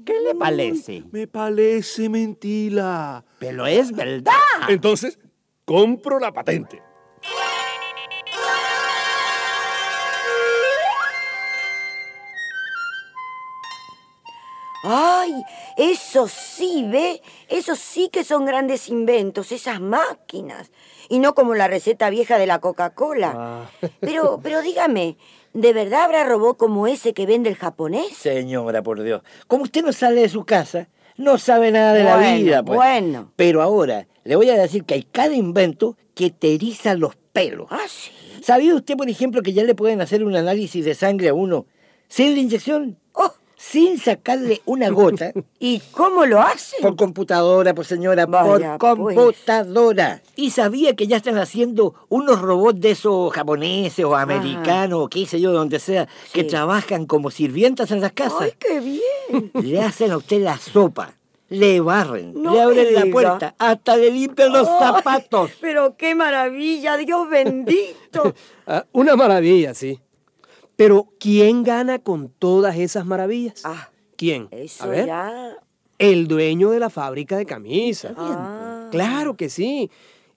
¿Qué 0.05 0.21
le 0.21 0.35
parece? 0.35 1.05
Me 1.13 1.27
parece 1.27 2.09
mentira. 2.09 3.25
Pero 3.39 3.67
es 3.67 3.93
verdad. 3.93 4.33
Entonces, 4.69 5.19
compro 5.65 6.19
la 6.19 6.33
patente. 6.33 6.83
¡Ay! 14.89 15.43
Eso 15.77 16.29
sí, 16.29 16.87
¿ve? 16.89 17.21
Eso 17.49 17.75
sí 17.75 18.09
que 18.13 18.23
son 18.23 18.45
grandes 18.45 18.89
inventos, 18.89 19.51
esas 19.51 19.81
máquinas. 19.81 20.71
Y 21.09 21.19
no 21.19 21.35
como 21.35 21.57
la 21.57 21.67
receta 21.67 22.09
vieja 22.09 22.39
de 22.39 22.47
la 22.47 22.61
Coca-Cola. 22.61 23.69
Pero, 24.01 24.39
pero 24.43 24.63
dígame, 24.63 25.17
¿de 25.53 25.73
verdad 25.73 26.05
habrá 26.05 26.25
robot 26.25 26.57
como 26.57 26.87
ese 26.87 27.15
que 27.15 27.27
vende 27.27 27.49
el 27.49 27.57
japonés? 27.57 28.17
Señora, 28.17 28.83
por 28.83 29.03
Dios. 29.03 29.23
Como 29.49 29.65
usted 29.65 29.85
no 29.85 29.93
sale 29.93 30.21
de 30.21 30.29
su 30.29 30.45
casa, 30.45 30.89
no 31.17 31.39
sabe 31.39 31.73
nada 31.73 31.93
de 31.93 32.05
la 32.05 32.19
vida. 32.19 32.63
Pues. 32.63 32.77
bueno. 32.77 33.33
Pero 33.35 33.63
ahora, 33.63 34.07
le 34.25 34.37
voy 34.37 34.51
a 34.51 34.57
decir 34.57 34.85
que 34.85 34.95
hay 34.95 35.03
cada 35.03 35.35
invento 35.35 35.97
que 36.15 36.31
te 36.31 36.55
eriza 36.55 36.95
los 36.95 37.17
pelos. 37.33 37.67
Ah, 37.71 37.87
sí. 37.89 38.13
¿Sabía 38.43 38.75
usted, 38.75 38.97
por 38.97 39.09
ejemplo, 39.09 39.43
que 39.43 39.53
ya 39.53 39.65
le 39.65 39.75
pueden 39.75 40.01
hacer 40.01 40.25
un 40.25 40.37
análisis 40.37 40.85
de 40.85 40.95
sangre 40.95 41.31
a 41.31 41.35
uno 41.35 41.67
sin 42.09 42.35
la 42.35 42.41
inyección? 42.41 42.99
Sin 43.69 43.99
sacarle 43.99 44.63
una 44.65 44.91
gota. 44.91 45.33
¿Y 45.59 45.81
cómo 45.91 46.25
lo 46.25 46.41
hacen? 46.41 46.81
Por 46.83 46.95
computadora, 46.95 47.75
pues 47.75 47.89
señora, 47.89 48.25
Vaya, 48.27 48.79
por 48.79 48.97
pues. 48.97 49.17
computadora. 49.17 50.23
Y 50.37 50.51
sabía 50.51 50.95
que 50.95 51.09
ya 51.09 51.17
están 51.17 51.37
haciendo 51.39 51.95
unos 52.09 52.41
robots 52.41 52.81
de 52.81 52.93
esos 52.93 53.33
japoneses 53.33 54.05
o 54.05 54.15
americanos, 54.15 55.01
o 55.05 55.09
qué 55.09 55.27
sé 55.27 55.41
yo, 55.41 55.53
donde 55.53 55.81
sea, 55.81 56.07
que 56.33 56.45
trabajan 56.45 57.07
como 57.07 57.31
sirvientas 57.31 57.91
en 57.91 58.01
las 58.01 58.13
casas. 58.13 58.43
¡Ay, 58.43 58.53
qué 58.59 58.79
bien! 58.81 59.51
Le 59.55 59.81
hacen 59.83 60.13
a 60.13 60.19
usted 60.19 60.43
la 60.43 60.59
sopa, 60.59 61.15
le 61.49 61.81
barren, 61.81 62.35
No 62.41 62.53
le 62.55 62.63
abren 62.63 62.95
la 62.95 63.07
puerta, 63.07 63.55
hasta 63.59 63.97
le 63.97 64.13
limpian 64.13 64.53
los 64.53 64.69
Ay, 64.69 64.79
zapatos. 64.79 65.51
Pero 65.61 65.97
qué 65.97 66.15
maravilla, 66.15 66.97
Dios 66.97 67.29
bendito. 67.29 68.33
Ah, 68.69 68.85
una 68.91 69.15
maravilla, 69.15 69.75
sí. 69.75 70.01
Pero 70.77 71.09
¿quién 71.19 71.63
gana 71.63 71.99
con 71.99 72.29
todas 72.29 72.77
esas 72.77 73.07
maravillas? 73.07 73.63
Ah, 73.65 73.89
¿Quién? 74.17 74.49
eso 74.51 74.85
A 74.85 74.87
ver. 74.87 75.07
ya. 75.07 75.57
El 75.99 76.29
dueño 76.29 76.71
de 76.71 76.81
la 76.81 76.91
fábrica 76.91 77.39
de 77.39 77.47
camisas. 77.47 78.13
Ah. 78.17 78.89
Claro 78.91 79.37
que 79.37 79.49
sí. 79.49 79.91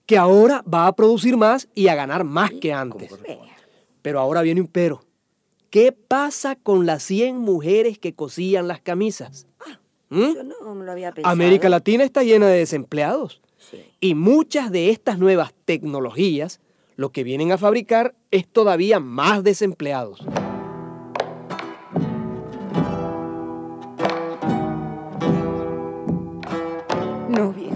Que 0.06 0.16
ahora 0.16 0.64
va 0.72 0.86
a 0.86 0.96
producir 0.96 1.36
más 1.36 1.68
y 1.74 1.88
a 1.88 1.94
ganar 1.94 2.24
más 2.24 2.50
que 2.52 2.72
antes. 2.72 3.12
Pero 4.02 4.18
ahora 4.18 4.40
viene 4.42 4.62
un 4.62 4.66
pero. 4.66 5.04
¿Qué 5.68 5.92
pasa 5.92 6.56
con 6.56 6.86
las 6.86 7.02
100 7.04 7.36
mujeres 7.36 7.98
que 7.98 8.14
cosían 8.14 8.66
las 8.66 8.80
camisas? 8.80 9.46
¿Mm? 10.08 10.34
Yo 10.34 10.42
no 10.42 10.74
me 10.74 10.84
lo 10.84 10.92
había 10.92 11.12
pensado. 11.12 11.32
América 11.32 11.68
Latina 11.68 12.02
está 12.02 12.24
llena 12.24 12.48
de 12.48 12.58
desempleados. 12.58 13.40
Sí. 13.58 13.84
Y 14.00 14.14
muchas 14.14 14.72
de 14.72 14.90
estas 14.90 15.18
nuevas 15.18 15.52
tecnologías 15.64 16.60
lo 17.00 17.12
que 17.12 17.24
vienen 17.24 17.50
a 17.50 17.56
fabricar 17.56 18.14
es 18.30 18.46
todavía 18.46 19.00
más 19.00 19.42
desempleados. 19.42 20.20
No, 27.30 27.54
viejo. 27.54 27.74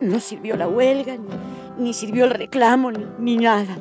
No 0.00 0.20
sirvió 0.20 0.56
la 0.56 0.68
huelga, 0.68 1.16
ni, 1.16 1.82
ni 1.86 1.92
sirvió 1.92 2.26
el 2.26 2.30
reclamo, 2.30 2.92
ni, 2.92 3.04
ni 3.18 3.36
nada. 3.36 3.76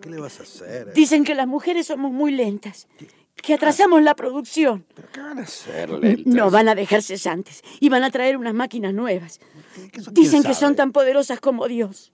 ¿Qué 0.00 0.10
le 0.10 0.20
vas 0.20 0.38
a 0.38 0.44
hacer? 0.44 0.92
Dicen 0.94 1.24
que 1.24 1.34
las 1.34 1.48
mujeres 1.48 1.88
somos 1.88 2.12
muy 2.12 2.30
lentas, 2.30 2.86
que 3.34 3.54
atrasamos 3.54 4.00
la 4.02 4.14
producción. 4.14 4.86
¿Qué 5.12 5.20
van 5.20 5.40
a 5.40 5.42
hacer, 5.42 5.90
No 6.24 6.52
van 6.52 6.68
a 6.68 6.76
dejar 6.76 7.02
cesantes 7.02 7.64
y 7.80 7.88
van 7.88 8.04
a 8.04 8.12
traer 8.12 8.36
unas 8.36 8.54
máquinas 8.54 8.94
nuevas. 8.94 9.40
¿Quién 9.90 10.04
Dicen 10.14 10.42
que 10.42 10.54
sabe? 10.54 10.66
son 10.66 10.76
tan 10.76 10.92
poderosas 10.92 11.40
como 11.40 11.66
Dios. 11.66 12.12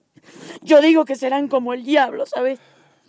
Yo 0.62 0.80
digo 0.80 1.04
que 1.04 1.16
serán 1.16 1.48
como 1.48 1.72
el 1.72 1.84
diablo, 1.84 2.26
¿sabes? 2.26 2.58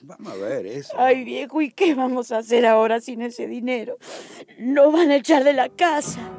Vamos 0.01 0.31
a 0.31 0.35
ver 0.35 0.65
eso. 0.65 0.93
Ay, 0.97 1.23
viejo, 1.23 1.61
¿y 1.61 1.71
qué 1.71 1.93
vamos 1.93 2.31
a 2.31 2.38
hacer 2.38 2.65
ahora 2.65 3.01
sin 3.01 3.21
ese 3.21 3.47
dinero? 3.47 3.97
Nos 4.57 4.93
van 4.93 5.11
a 5.11 5.17
echar 5.17 5.43
de 5.43 5.53
la 5.53 5.69
casa. 5.69 6.38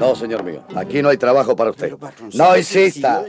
No, 0.00 0.16
señor 0.16 0.42
mío, 0.42 0.64
aquí 0.74 1.02
no 1.02 1.10
hay 1.10 1.16
trabajo 1.16 1.54
para 1.54 1.70
usted. 1.70 1.94
No 2.34 2.56
insista. 2.56 3.24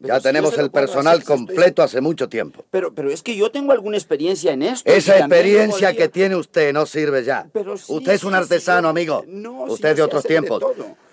Ya 0.00 0.20
tenemos 0.20 0.56
el 0.58 0.70
personal 0.70 1.22
completo 1.22 1.82
hace 1.82 2.00
mucho 2.00 2.28
tiempo. 2.28 2.64
Pero, 2.70 2.94
pero 2.94 3.10
es 3.10 3.22
que 3.22 3.36
yo 3.36 3.50
tengo 3.50 3.72
alguna 3.72 3.96
experiencia 3.96 4.52
en 4.52 4.62
esto. 4.62 4.90
Esa 4.90 5.18
experiencia 5.18 5.94
que 5.94 6.08
tiene 6.08 6.36
usted 6.36 6.72
no 6.72 6.86
sirve 6.86 7.24
ya. 7.24 7.46
Usted 7.88 8.12
es 8.12 8.24
un 8.24 8.34
artesano, 8.34 8.88
amigo. 8.88 9.24
Usted 9.68 9.90
yo 9.90 9.94
de 9.94 10.02
otros 10.02 10.24
tiempos. 10.24 10.62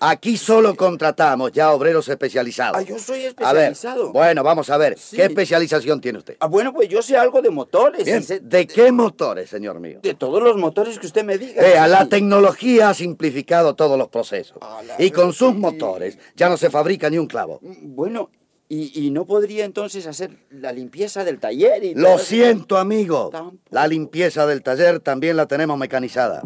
Aquí 0.04 0.36
solo 0.36 0.76
contratamos 0.76 1.52
ya 1.52 1.72
obreros 1.72 2.10
especializados. 2.10 2.76
Ah, 2.76 2.82
yo 2.82 2.98
soy 2.98 3.20
A 3.20 3.54
ver, 3.54 3.72
especializado. 3.72 4.12
bueno, 4.12 4.42
vamos 4.44 4.68
a 4.72 4.78
ver. 4.78 4.98
Sí. 4.98 5.16
¿Qué 5.16 5.26
especialización 5.26 6.02
tiene 6.02 6.18
usted? 6.18 6.38
Ah, 6.40 6.48
bueno, 6.48 6.74
pues 6.74 6.90
yo 6.90 7.04
sé 7.04 7.16
algo 7.16 7.40
de 7.40 7.52
motores. 7.52 8.04
Bien, 8.06 8.20
y 8.20 8.24
sé 8.24 8.40
¿De 8.40 8.66
qué 8.66 8.92
motores, 8.92 9.50
señor 9.52 9.80
mío? 9.80 10.00
de 10.02 10.14
todos 10.16 10.42
los 10.42 10.58
motores 10.58 10.98
que 10.98 11.06
usted 11.06 11.24
me 11.24 11.38
diga. 11.38 11.62
Vea, 11.62 11.86
sí. 11.86 11.92
la 11.92 12.10
tecnología 12.10 12.90
ha 12.90 12.94
simplificado 12.96 13.76
todos 13.76 13.96
los 13.96 14.08
procesos. 14.08 14.58
Ah, 14.62 14.82
Y 14.98 15.12
con 15.12 15.34
sus 15.34 15.54
motores 15.54 16.18
ya 16.36 16.50
no 16.50 16.58
se 16.58 16.72
fabrica 16.72 17.08
ni 17.12 17.20
un 17.20 17.28
clavo. 17.28 17.60
Bueno, 17.62 18.32
y, 18.70 19.06
y 19.06 19.12
no 19.12 19.26
podría 19.26 19.66
entonces 19.66 20.08
hacer 20.08 20.32
la 20.50 20.72
limpieza 20.72 21.24
del 21.24 21.40
taller 21.40 21.84
y 21.84 21.94
Lo 21.94 22.18
siento, 22.18 22.78
amigo. 22.80 23.30
Tampoco. 23.32 23.58
La 23.70 23.86
limpieza 23.86 24.48
del 24.48 24.64
taller 24.64 25.00
también 25.00 25.38
la 25.38 25.46
tenemos 25.46 25.78
mecanizada. 25.78 26.42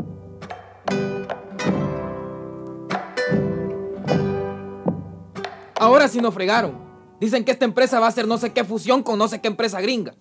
Ahora 5.85 6.07
sí 6.07 6.19
nos 6.19 6.33
fregaron. 6.33 6.75
Dicen 7.19 7.45
que 7.45 7.51
esta 7.51 7.63
empresa 7.63 7.99
va 7.99 8.07
a 8.07 8.09
hacer 8.09 8.27
no 8.27 8.39
sé 8.39 8.51
qué 8.51 8.63
fusión 8.63 9.03
con 9.03 9.19
no 9.19 9.27
sé 9.27 9.39
qué 9.39 9.47
empresa 9.47 9.79
gringa. 9.81 10.15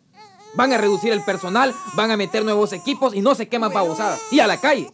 Van 0.56 0.74
a 0.74 0.76
reducir 0.76 1.10
el 1.10 1.22
personal, 1.24 1.74
van 1.94 2.10
a 2.10 2.18
meter 2.18 2.44
nuevos 2.44 2.74
equipos 2.74 3.14
y 3.14 3.22
no 3.22 3.34
sé 3.34 3.48
qué 3.48 3.58
más 3.58 3.72
babosadas. 3.72 4.20
Y 4.30 4.40
a 4.40 4.46
la 4.46 4.60
calle. 4.60 4.90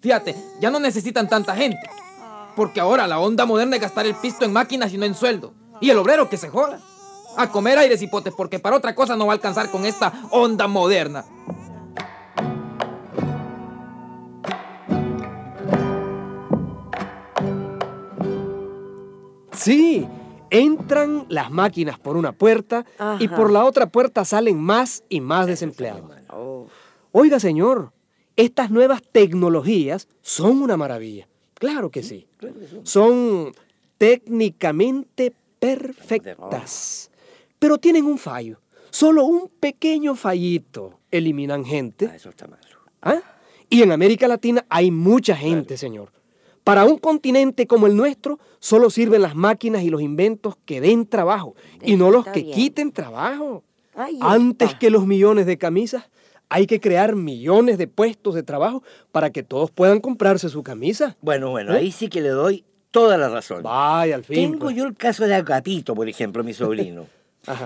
Fíjate, 0.00 0.36
ya 0.60 0.70
no 0.70 0.78
necesitan 0.78 1.26
tanta 1.26 1.56
gente. 1.56 1.88
Porque 2.54 2.80
ahora 2.80 3.06
la 3.06 3.18
onda 3.18 3.46
moderna 3.46 3.76
es 3.76 3.82
gastar 3.82 4.04
el 4.04 4.14
pisto 4.14 4.44
en 4.44 4.52
máquinas 4.52 4.92
y 4.92 4.98
no 4.98 5.06
en 5.06 5.14
sueldo. 5.14 5.54
Y 5.80 5.88
el 5.88 5.96
obrero 5.96 6.28
que 6.28 6.36
se 6.36 6.50
joda. 6.50 6.80
A 7.38 7.48
comer 7.48 7.78
aires 7.78 8.02
y 8.02 8.06
potes, 8.06 8.34
porque 8.36 8.58
para 8.58 8.76
otra 8.76 8.94
cosa 8.94 9.16
no 9.16 9.24
va 9.24 9.32
a 9.32 9.36
alcanzar 9.36 9.70
con 9.70 9.86
esta 9.86 10.12
onda 10.32 10.68
moderna. 10.68 11.24
Sí, 19.60 20.08
entran 20.48 21.26
las 21.28 21.50
máquinas 21.50 21.98
por 21.98 22.16
una 22.16 22.32
puerta 22.32 22.86
y 23.18 23.28
por 23.28 23.50
la 23.50 23.66
otra 23.66 23.86
puerta 23.86 24.24
salen 24.24 24.58
más 24.58 25.04
y 25.10 25.20
más 25.20 25.46
desempleados. 25.46 26.10
Oiga, 27.12 27.38
señor, 27.38 27.92
estas 28.36 28.70
nuevas 28.70 29.02
tecnologías 29.02 30.08
son 30.22 30.62
una 30.62 30.78
maravilla. 30.78 31.28
Claro 31.52 31.90
que 31.90 32.02
sí. 32.02 32.26
Son 32.84 33.52
técnicamente 33.98 35.34
perfectas. 35.58 37.10
Pero 37.58 37.76
tienen 37.76 38.06
un 38.06 38.16
fallo. 38.16 38.62
Solo 38.88 39.24
un 39.24 39.50
pequeño 39.60 40.14
fallito. 40.14 41.00
Eliminan 41.10 41.66
gente. 41.66 42.06
Eso 42.06 42.30
está 42.30 42.46
malo. 42.46 42.62
¿Ah? 43.02 43.20
Y 43.68 43.82
en 43.82 43.92
América 43.92 44.26
Latina 44.26 44.64
hay 44.70 44.90
mucha 44.90 45.36
gente, 45.36 45.76
señor. 45.76 46.12
Para 46.64 46.84
un 46.84 46.98
continente 46.98 47.66
como 47.66 47.86
el 47.86 47.96
nuestro, 47.96 48.38
solo 48.58 48.90
sirven 48.90 49.22
las 49.22 49.34
máquinas 49.34 49.82
y 49.82 49.90
los 49.90 50.02
inventos 50.02 50.56
que 50.64 50.80
den 50.80 51.06
trabajo 51.06 51.54
y 51.82 51.96
no 51.96 52.10
los 52.10 52.26
que 52.26 52.42
bien. 52.42 52.54
quiten 52.54 52.92
trabajo. 52.92 53.64
Antes 54.20 54.74
que 54.74 54.90
los 54.90 55.06
millones 55.06 55.46
de 55.46 55.58
camisas, 55.58 56.04
hay 56.48 56.66
que 56.66 56.80
crear 56.80 57.16
millones 57.16 57.78
de 57.78 57.86
puestos 57.86 58.34
de 58.34 58.42
trabajo 58.42 58.82
para 59.12 59.30
que 59.30 59.42
todos 59.42 59.70
puedan 59.70 60.00
comprarse 60.00 60.48
su 60.48 60.62
camisa. 60.62 61.16
Bueno, 61.20 61.50
bueno, 61.50 61.74
¿Eh? 61.74 61.78
ahí 61.78 61.92
sí 61.92 62.08
que 62.08 62.20
le 62.20 62.30
doy 62.30 62.64
toda 62.90 63.16
la 63.16 63.28
razón. 63.28 63.62
Vaya, 63.62 64.16
al 64.16 64.24
fin. 64.24 64.36
Tengo 64.36 64.66
pues. 64.66 64.76
yo 64.76 64.84
el 64.84 64.96
caso 64.96 65.24
de 65.26 65.34
Agapito, 65.34 65.94
por 65.94 66.08
ejemplo, 66.08 66.42
mi 66.44 66.52
sobrino. 66.52 67.06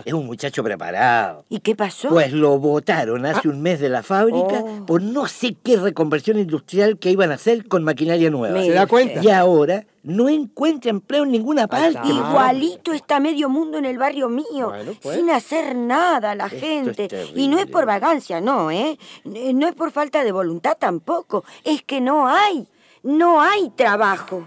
Es 0.05 0.13
un 0.13 0.27
muchacho 0.27 0.63
preparado. 0.63 1.45
¿Y 1.49 1.59
qué 1.59 1.75
pasó? 1.75 2.09
Pues 2.09 2.33
lo 2.33 2.59
votaron 2.59 3.27
hace 3.27 3.49
un 3.49 3.61
mes 3.61 3.81
de 3.81 3.89
la 3.89 4.03
fábrica 4.03 4.63
Oh. 4.63 4.87
por 4.87 5.03
no 5.03 5.27
sé 5.27 5.57
qué 5.63 5.77
reconversión 5.77 6.39
industrial 6.39 6.97
que 6.99 7.11
iban 7.11 7.33
a 7.33 7.35
hacer 7.35 7.67
con 7.67 7.83
maquinaria 7.83 8.31
nueva. 8.31 8.63
¿Se 8.63 8.71
da 8.71 8.87
cuenta? 8.87 9.21
Y 9.23 9.31
ahora 9.31 9.85
no 10.05 10.29
encuentra 10.29 10.91
empleo 10.91 11.25
en 11.25 11.33
ninguna 11.33 11.67
parte. 11.67 11.99
Igualito 12.05 12.93
está 12.93 13.19
medio 13.21 13.49
mundo 13.49 13.79
en 13.79 13.85
el 13.85 13.99
barrio 13.99 14.29
mío, 14.29 14.73
pues. 15.03 15.17
sin 15.17 15.31
hacer 15.31 15.75
nada 15.75 16.35
la 16.35 16.47
Esto 16.47 16.59
gente. 16.61 17.09
y 17.35 17.49
no 17.49 17.59
es 17.59 17.67
por 17.67 17.85
vagancia, 17.85 18.41
no, 18.41 18.71
¿eh? 18.71 18.97
Eh, 19.25 19.53
No 19.55 19.67
es 19.67 19.75
por 19.75 19.91
falta 19.91 20.23
de 20.23 20.31
voluntad 20.33 20.77
tampoco. 20.79 21.45
Es 21.65 21.83
que 21.83 22.01
no 22.01 22.29
hay, 22.29 22.69
no 23.03 23.41
hay 23.41 23.71
trabajo. 23.71 24.47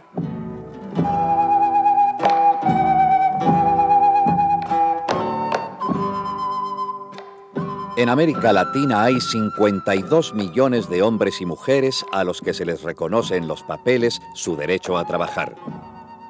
En 7.98 8.10
América 8.10 8.54
Latina 8.54 9.02
hay 9.02 9.20
52 9.20 10.36
millones 10.36 10.88
de 10.88 11.02
hombres 11.02 11.42
y 11.42 11.48
mujeres 11.48 12.06
a 12.12 12.24
los 12.24 12.42
que 12.42 12.54
se 12.54 12.64
les 12.64 12.84
reconoce 12.84 13.38
en 13.38 13.48
los 13.48 13.64
papeles 13.64 14.22
su 14.36 14.56
derecho 14.56 15.00
a 15.00 15.06
trabajar, 15.06 15.56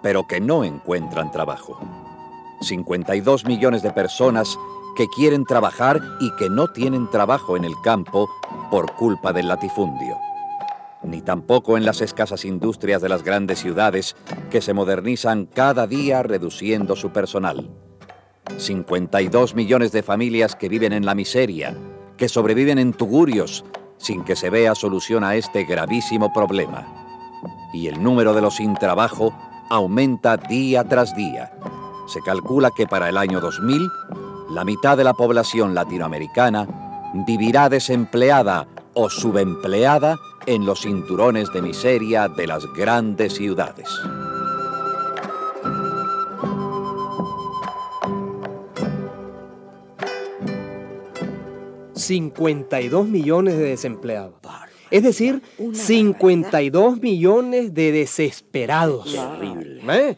pero 0.01 0.25
que 0.25 0.39
no 0.39 0.63
encuentran 0.63 1.29
trabajo. 1.29 1.77
52 2.61 3.43
millones 3.43 3.83
de 3.83 3.91
personas 3.91 4.57
que 4.95 5.09
quieren 5.09 5.43
trabajar 5.43 6.01
y 6.21 6.33
que 6.37 6.49
no 6.49 6.69
tienen 6.69 7.09
trabajo 7.09 7.57
en 7.57 7.65
el 7.65 7.73
campo 7.83 8.29
por 8.71 8.93
culpa 8.93 9.33
del 9.33 9.49
latifundio. 9.49 10.15
Ni 11.03 11.21
tampoco 11.21 11.75
en 11.75 11.83
las 11.83 11.99
escasas 11.99 12.45
industrias 12.45 13.01
de 13.01 13.09
las 13.09 13.23
grandes 13.23 13.59
ciudades 13.59 14.15
que 14.49 14.61
se 14.61 14.73
modernizan 14.73 15.45
cada 15.45 15.85
día 15.85 16.23
reduciendo 16.23 16.95
su 16.95 17.09
personal. 17.09 17.69
52 18.57 19.55
millones 19.55 19.91
de 19.91 20.03
familias 20.03 20.55
que 20.55 20.69
viven 20.69 20.93
en 20.93 21.05
la 21.05 21.15
miseria, 21.15 21.75
que 22.17 22.29
sobreviven 22.29 22.79
en 22.79 22.93
tugurios, 22.93 23.65
sin 23.97 24.23
que 24.23 24.35
se 24.35 24.49
vea 24.49 24.75
solución 24.75 25.23
a 25.23 25.35
este 25.35 25.63
gravísimo 25.65 26.33
problema. 26.33 26.87
Y 27.73 27.87
el 27.87 28.01
número 28.01 28.33
de 28.33 28.41
los 28.41 28.55
sin 28.55 28.75
trabajo 28.75 29.33
aumenta 29.69 30.37
día 30.37 30.83
tras 30.83 31.15
día. 31.15 31.51
Se 32.07 32.21
calcula 32.21 32.71
que 32.75 32.87
para 32.87 33.09
el 33.09 33.17
año 33.17 33.39
2000, 33.39 33.89
la 34.51 34.63
mitad 34.63 34.97
de 34.97 35.03
la 35.03 35.13
población 35.13 35.75
latinoamericana 35.75 36.67
vivirá 37.27 37.69
desempleada 37.69 38.67
o 38.93 39.09
subempleada 39.09 40.17
en 40.45 40.65
los 40.65 40.81
cinturones 40.81 41.51
de 41.51 41.61
miseria 41.61 42.27
de 42.29 42.47
las 42.47 42.65
grandes 42.73 43.33
ciudades. 43.33 43.89
52 52.07 53.07
millones 53.07 53.57
de 53.57 53.63
desempleados. 53.63 54.35
Es 54.89 55.03
decir, 55.03 55.41
52 55.73 57.01
millones 57.01 57.73
de 57.73 57.91
desesperados. 57.91 59.13
¿Eh? 59.89 60.15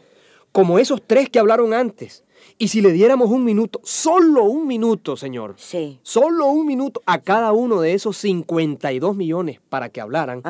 Como 0.52 0.78
esos 0.78 1.02
tres 1.06 1.30
que 1.30 1.40
hablaron 1.40 1.74
antes. 1.74 2.24
Y 2.58 2.68
si 2.68 2.82
le 2.82 2.92
diéramos 2.92 3.30
un 3.30 3.44
minuto, 3.44 3.80
solo 3.84 4.44
un 4.44 4.68
minuto, 4.68 5.18
señor. 5.18 5.56
Sí. 5.58 6.00
Solo 6.04 6.48
un 6.48 6.68
minuto 6.68 7.02
a 7.06 7.20
cada 7.20 7.52
uno 7.52 7.82
de 7.82 7.94
esos 7.94 8.18
52 8.18 9.16
millones 9.16 9.60
para 9.70 9.90
que 9.90 10.02
hablaran, 10.02 10.44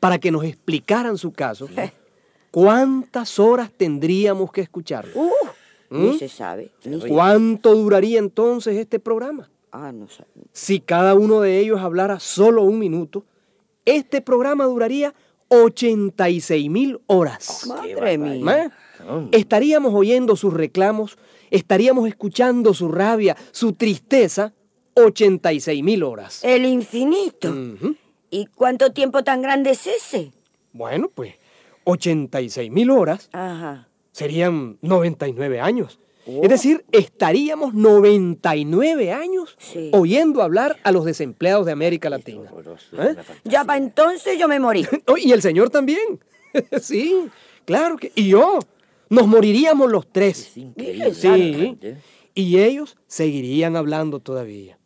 para 0.00 0.18
que 0.18 0.30
nos 0.30 0.44
explicaran 0.44 1.16
su 1.16 1.32
caso, 1.32 1.68
¿cuántas 2.50 3.38
horas 3.38 3.70
tendríamos 3.76 4.50
que 4.50 4.62
escuchar? 4.62 5.06
Uh, 5.14 5.30
Ni 5.90 6.18
se 6.18 6.28
sabe. 6.28 6.70
ni 6.84 6.98
¿Cuánto 7.00 7.74
duraría 7.74 8.18
entonces 8.18 8.76
este 8.76 8.98
programa? 8.98 9.48
Ah, 9.72 9.90
no 9.92 10.08
sé. 10.08 10.24
Si 10.52 10.80
cada 10.80 11.14
uno 11.14 11.40
de 11.40 11.58
ellos 11.58 11.80
hablara 11.80 12.20
solo 12.20 12.62
un 12.62 12.78
minuto, 12.78 13.24
este 13.84 14.20
programa 14.20 14.64
duraría 14.64 15.14
86 15.48 16.70
mil 16.70 17.00
horas. 17.06 17.66
Madre 17.66 18.18
mía. 18.18 18.66
¿Eh? 18.66 19.28
Estaríamos 19.32 19.92
oyendo 19.94 20.36
sus 20.36 20.52
reclamos, 20.54 21.18
estaríamos 21.50 22.06
escuchando 22.06 22.74
su 22.74 22.88
rabia, 22.88 23.36
su 23.50 23.72
tristeza, 23.72 24.52
86 24.94 25.82
mil 25.82 26.02
horas. 26.02 26.44
El 26.44 26.64
infinito. 26.66 27.54
¿Y 28.30 28.46
cuánto 28.46 28.92
tiempo 28.92 29.24
tan 29.24 29.42
grande 29.42 29.70
es 29.70 29.86
ese? 29.86 30.32
Bueno, 30.72 31.10
pues 31.14 31.34
86 31.84 32.70
mil 32.70 32.90
horas 32.90 33.28
Ajá. 33.32 33.88
serían 34.12 34.78
99 34.82 35.60
años. 35.60 35.98
Es 36.26 36.48
decir, 36.48 36.84
estaríamos 36.92 37.74
99 37.74 39.12
años 39.12 39.56
oyendo 39.92 40.42
hablar 40.42 40.76
a 40.84 40.92
los 40.92 41.04
desempleados 41.04 41.66
de 41.66 41.72
América 41.72 42.08
Latina. 42.10 42.50
¿Eh? 42.98 43.16
Ya 43.44 43.64
para 43.64 43.78
entonces 43.78 44.38
yo 44.38 44.48
me 44.48 44.60
morí. 44.60 44.86
Oh, 45.06 45.16
y 45.16 45.32
el 45.32 45.42
señor 45.42 45.70
también. 45.70 46.20
sí, 46.80 47.28
claro 47.64 47.96
que. 47.96 48.12
Y 48.14 48.28
yo. 48.28 48.58
Nos 49.08 49.26
moriríamos 49.26 49.90
los 49.90 50.10
tres. 50.10 50.56
increíble. 50.56 51.12
Sí. 51.12 51.76
Y 52.34 52.60
ellos 52.60 52.96
seguirían 53.06 53.76
hablando 53.76 54.20
todavía. 54.20 54.78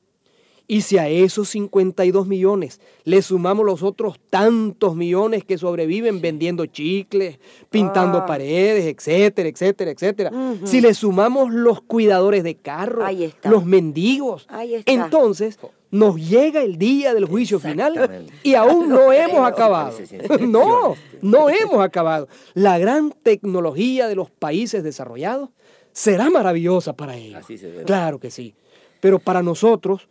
Y 0.68 0.81
si 0.81 0.98
a 0.98 1.09
esos 1.09 1.48
52 1.50 2.26
millones 2.26 2.81
le 3.05 3.22
sumamos 3.22 3.64
los 3.64 3.83
otros 3.85 4.18
tantos 4.31 4.96
millones 4.96 5.44
que 5.44 5.59
sobreviven 5.59 6.20
vendiendo 6.20 6.66
chicles, 6.66 7.38
pintando 7.70 8.18
Ah. 8.18 8.26
paredes, 8.26 8.87
etcétera, 8.87 9.48
etcétera, 9.48 9.90
etcétera. 9.92 10.31
Si 10.64 10.81
le 10.81 10.92
sumamos 10.94 11.52
los 11.52 11.81
cuidadores 11.83 12.42
de 12.42 12.57
carro, 12.57 13.05
Ahí 13.05 13.24
está. 13.24 13.48
los 13.48 13.64
mendigos, 13.64 14.46
entonces 14.87 15.59
nos 15.92 16.16
llega 16.16 16.62
el 16.62 16.79
día 16.79 17.14
del 17.14 17.26
juicio 17.26 17.61
final 17.61 18.26
y 18.42 18.55
aún 18.55 18.88
no 18.88 19.12
hemos 19.12 19.46
acabado. 19.46 19.96
No, 20.40 20.96
no 21.22 21.48
hemos 21.48 21.79
acabado. 21.85 22.26
La 22.55 22.76
gran 22.79 23.12
tecnología 23.22 24.09
de 24.09 24.16
los 24.16 24.31
países 24.31 24.83
desarrollados 24.83 25.50
será 25.92 26.29
maravillosa 26.29 26.92
para 26.94 27.16
ellos. 27.16 27.46
Claro 27.87 28.18
que 28.18 28.31
sí. 28.33 28.55
Pero 29.00 29.18
para 29.20 29.42
nosotros, 29.42 30.09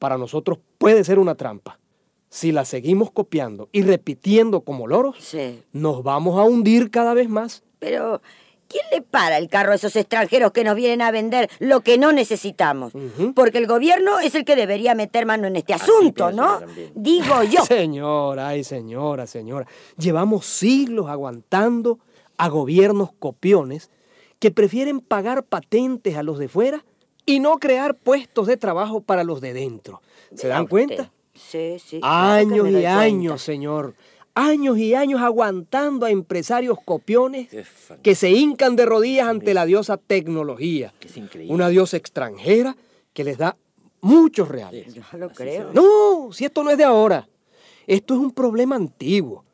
para 0.00 0.18
nosotros 0.18 0.58
puede 0.78 1.04
ser 1.04 1.20
una 1.20 1.36
trampa. 1.36 1.78
Si 2.28 2.50
la 2.50 2.64
seguimos 2.64 3.12
copiando 3.12 3.68
y 3.70 3.82
repitiendo 3.82 4.62
como 4.62 4.88
loros, 4.88 5.16
Sí. 5.20 5.62
nos 5.72 6.02
vamos 6.02 6.36
a 6.38 6.42
hundir 6.42 6.90
cada 6.90 7.14
vez 7.14 7.28
más. 7.28 7.62
Pero, 7.80 8.22
¿quién 8.68 8.84
le 8.92 9.02
para 9.02 9.36
el 9.38 9.48
carro 9.48 9.72
a 9.72 9.74
esos 9.74 9.94
extranjeros 9.96 10.52
que 10.52 10.62
nos 10.64 10.76
vienen 10.76 11.02
a 11.02 11.10
vender 11.10 11.50
lo 11.58 11.80
que 11.82 11.98
no 11.98 12.12
necesitamos? 12.12 12.92
Porque 13.34 13.58
el 13.58 13.66
gobierno 13.66 14.20
es 14.20 14.34
el 14.36 14.44
que 14.44 14.54
debería 14.56 14.94
meter 14.94 15.26
mano 15.26 15.46
en 15.48 15.56
este 15.56 15.74
asunto, 15.74 16.30
¿no? 16.32 16.60
Digo 16.94 17.42
yo. 17.50 17.64
Señora, 17.64 18.48
ay 18.48 18.64
señora, 18.64 19.26
señora. 19.26 19.66
Llevamos 19.98 20.46
siglos 20.46 21.08
aguantando 21.08 21.98
a 22.38 22.48
gobiernos 22.48 23.10
copiones 23.18 23.90
que 24.38 24.50
prefieren 24.50 25.00
pagar 25.00 25.42
patentes 25.44 26.16
a 26.16 26.22
los 26.22 26.38
de 26.38 26.48
fuera 26.48 26.84
y 27.30 27.38
no 27.38 27.58
crear 27.58 27.94
puestos 27.94 28.46
de 28.48 28.56
trabajo 28.56 29.00
para 29.00 29.22
los 29.22 29.40
de 29.40 29.52
dentro. 29.52 30.02
¿Se 30.34 30.48
dan 30.48 30.66
cuenta? 30.66 31.12
Sí, 31.34 31.78
sí. 31.78 32.00
Años 32.02 32.68
y 32.68 32.84
años, 32.84 33.32
cuenta. 33.32 33.44
señor. 33.44 33.94
años 34.34 34.78
y 34.78 34.94
años 34.94 35.20
aguantando 35.20 36.06
a 36.06 36.10
empresarios 36.10 36.78
copiones 36.84 37.48
que 38.02 38.14
se 38.14 38.30
hincan 38.30 38.74
de 38.74 38.84
rodillas 38.84 39.28
ante 39.28 39.54
la 39.54 39.64
diosa 39.64 39.96
tecnología. 39.96 40.92
Una 41.48 41.68
diosa 41.68 41.96
extranjera 41.96 42.76
que 43.12 43.22
les 43.24 43.38
da 43.38 43.56
muchos 44.00 44.48
reales. 44.48 44.92
Yo 44.92 45.02
lo 45.16 45.30
creo. 45.30 45.70
No, 45.72 46.32
si 46.32 46.44
esto 46.44 46.64
no 46.64 46.70
es 46.70 46.78
de 46.78 46.84
ahora. 46.84 47.28
Esto 47.86 48.14
es 48.14 48.20
un 48.20 48.32
problema 48.32 48.76
antiguo. 48.76 49.44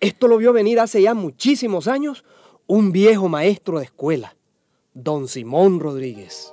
Esto 0.00 0.28
lo 0.28 0.36
vio 0.36 0.52
venir 0.52 0.80
hace 0.80 1.00
ya 1.00 1.14
muchísimos 1.14 1.88
años 1.88 2.24
un 2.66 2.92
viejo 2.92 3.28
maestro 3.28 3.78
de 3.78 3.84
escuela, 3.84 4.36
don 4.94 5.28
Simón 5.28 5.80
Rodríguez. 5.80 6.52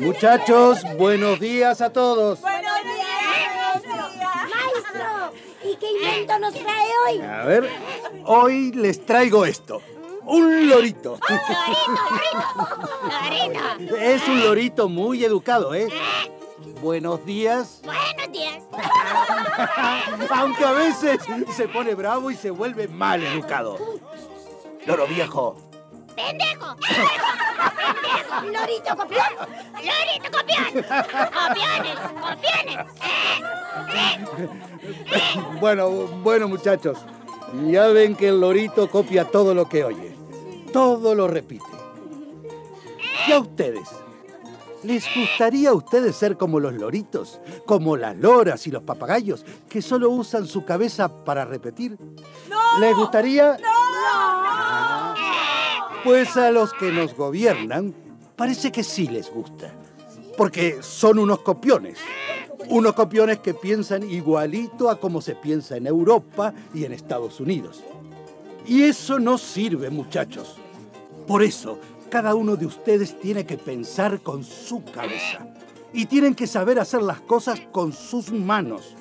Muchachos, 0.00 0.80
buenos 0.98 1.38
días 1.40 1.80
a 1.80 1.92
todos. 1.92 2.40
Buenos 2.40 2.82
días, 2.84 3.82
Maestro, 4.54 5.32
¿y 5.64 5.76
qué 5.76 5.90
invento 5.90 6.38
nos 6.38 6.54
trae 6.54 6.88
hoy? 7.06 7.20
A 7.20 7.44
ver, 7.44 7.70
hoy 8.24 8.72
les 8.72 9.04
traigo 9.04 9.44
esto. 9.46 9.80
Un 10.24 10.68
lorito. 10.68 11.18
¡Lorito! 13.08 13.96
Es 13.96 14.26
un 14.28 14.40
lorito 14.40 14.88
muy 14.88 15.24
educado, 15.24 15.74
¿eh? 15.74 15.88
Buenos 16.80 17.24
días. 17.24 17.80
Buenos 17.84 18.32
días. 18.32 18.62
Aunque 20.30 20.64
a 20.64 20.72
veces 20.72 21.18
se 21.56 21.68
pone 21.68 21.94
bravo 21.94 22.30
y 22.30 22.36
se 22.36 22.50
vuelve 22.50 22.86
mal 22.88 23.22
educado. 23.22 23.78
Loro 24.86 25.06
viejo. 25.06 25.56
¡Pendejo! 26.14 26.76
¡Pendejo! 27.82 28.34
¡Lorito 28.52 28.96
copión! 28.96 29.30
¡Lorito 29.74 30.28
copión! 30.38 30.64
¡Copiones! 31.32 31.98
¡Copiones! 32.20 32.78
Bueno, 35.60 35.88
bueno 36.22 36.48
muchachos. 36.48 36.98
Ya 37.66 37.88
ven 37.88 38.16
que 38.16 38.28
el 38.28 38.40
lorito 38.40 38.90
copia 38.90 39.24
todo 39.24 39.54
lo 39.54 39.68
que 39.68 39.84
oye. 39.84 40.16
Todo 40.72 41.14
lo 41.14 41.28
repite. 41.28 41.64
¿Y 43.28 43.32
a 43.32 43.40
ustedes? 43.40 43.88
¿Les 44.82 45.04
gustaría 45.14 45.70
a 45.70 45.74
ustedes 45.74 46.16
ser 46.16 46.36
como 46.36 46.58
los 46.58 46.72
loritos? 46.72 47.38
Como 47.66 47.96
las 47.96 48.16
loras 48.16 48.66
y 48.66 48.70
los 48.72 48.82
papagayos, 48.82 49.44
que 49.68 49.80
solo 49.80 50.10
usan 50.10 50.46
su 50.46 50.64
cabeza 50.64 51.24
para 51.24 51.44
repetir. 51.44 51.96
¡No! 52.48 52.80
¿Les 52.80 52.96
gustaría? 52.96 53.58
¡No! 53.58 54.41
Pues 56.04 56.36
a 56.36 56.50
los 56.50 56.72
que 56.72 56.90
nos 56.90 57.14
gobiernan 57.14 57.94
parece 58.34 58.72
que 58.72 58.82
sí 58.82 59.06
les 59.06 59.30
gusta. 59.30 59.72
Porque 60.36 60.78
son 60.82 61.20
unos 61.20 61.40
copiones. 61.40 61.98
Unos 62.68 62.94
copiones 62.94 63.38
que 63.38 63.54
piensan 63.54 64.08
igualito 64.10 64.90
a 64.90 64.98
como 64.98 65.20
se 65.20 65.36
piensa 65.36 65.76
en 65.76 65.86
Europa 65.86 66.52
y 66.74 66.84
en 66.84 66.92
Estados 66.92 67.38
Unidos. 67.38 67.84
Y 68.66 68.82
eso 68.82 69.20
no 69.20 69.38
sirve, 69.38 69.90
muchachos. 69.90 70.56
Por 71.26 71.42
eso, 71.44 71.78
cada 72.10 72.34
uno 72.34 72.56
de 72.56 72.66
ustedes 72.66 73.18
tiene 73.20 73.46
que 73.46 73.56
pensar 73.56 74.20
con 74.22 74.42
su 74.42 74.82
cabeza. 74.84 75.46
Y 75.92 76.06
tienen 76.06 76.34
que 76.34 76.48
saber 76.48 76.80
hacer 76.80 77.02
las 77.02 77.20
cosas 77.20 77.60
con 77.70 77.92
sus 77.92 78.32
manos. 78.32 78.96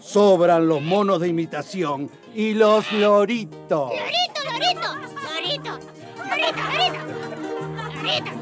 Sobran 0.00 0.66
los 0.66 0.80
monos 0.80 1.20
de 1.20 1.28
imitación 1.28 2.10
y 2.34 2.54
los 2.54 2.90
loritos. 2.92 3.90
¡Lorito, 3.90 4.40
lorito! 4.50 5.74
¡Lorito! 5.74 5.97
¡Lorito, 6.28 6.62
lorito! 6.70 7.00
¡Lorito! 8.02 8.38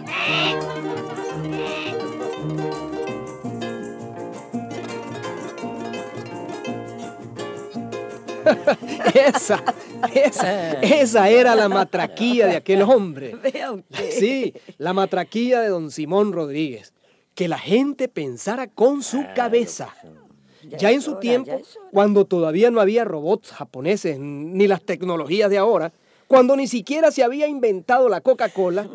esa, 9.15 9.63
esa, 10.15 10.73
esa 10.81 11.29
era 11.29 11.55
la 11.55 11.69
matraquía 11.69 12.47
de 12.47 12.57
aquel 12.57 12.83
hombre. 12.83 13.35
Sí, 14.11 14.55
la 14.79 14.93
matraquía 14.93 15.61
de 15.61 15.69
don 15.69 15.91
Simón 15.91 16.33
Rodríguez. 16.33 16.93
Que 17.35 17.49
la 17.49 17.59
gente 17.59 18.09
pensara 18.09 18.67
con 18.69 19.03
su 19.03 19.25
cabeza. 19.35 19.95
Ya 20.63 20.91
en 20.91 21.03
su 21.03 21.17
tiempo, 21.17 21.61
cuando 21.93 22.25
todavía 22.25 22.71
no 22.71 22.81
había 22.81 23.05
robots 23.05 23.53
japoneses 23.53 24.19
ni 24.19 24.67
las 24.67 24.83
tecnologías 24.83 25.51
de 25.51 25.59
ahora, 25.59 25.93
cuando 26.29 26.57
ni 26.57 26.67
siquiera 26.67 27.11
se 27.11 27.23
había 27.23 27.47
inventado 27.47 28.09
la 28.09 28.21
Coca-Cola, 28.21 28.89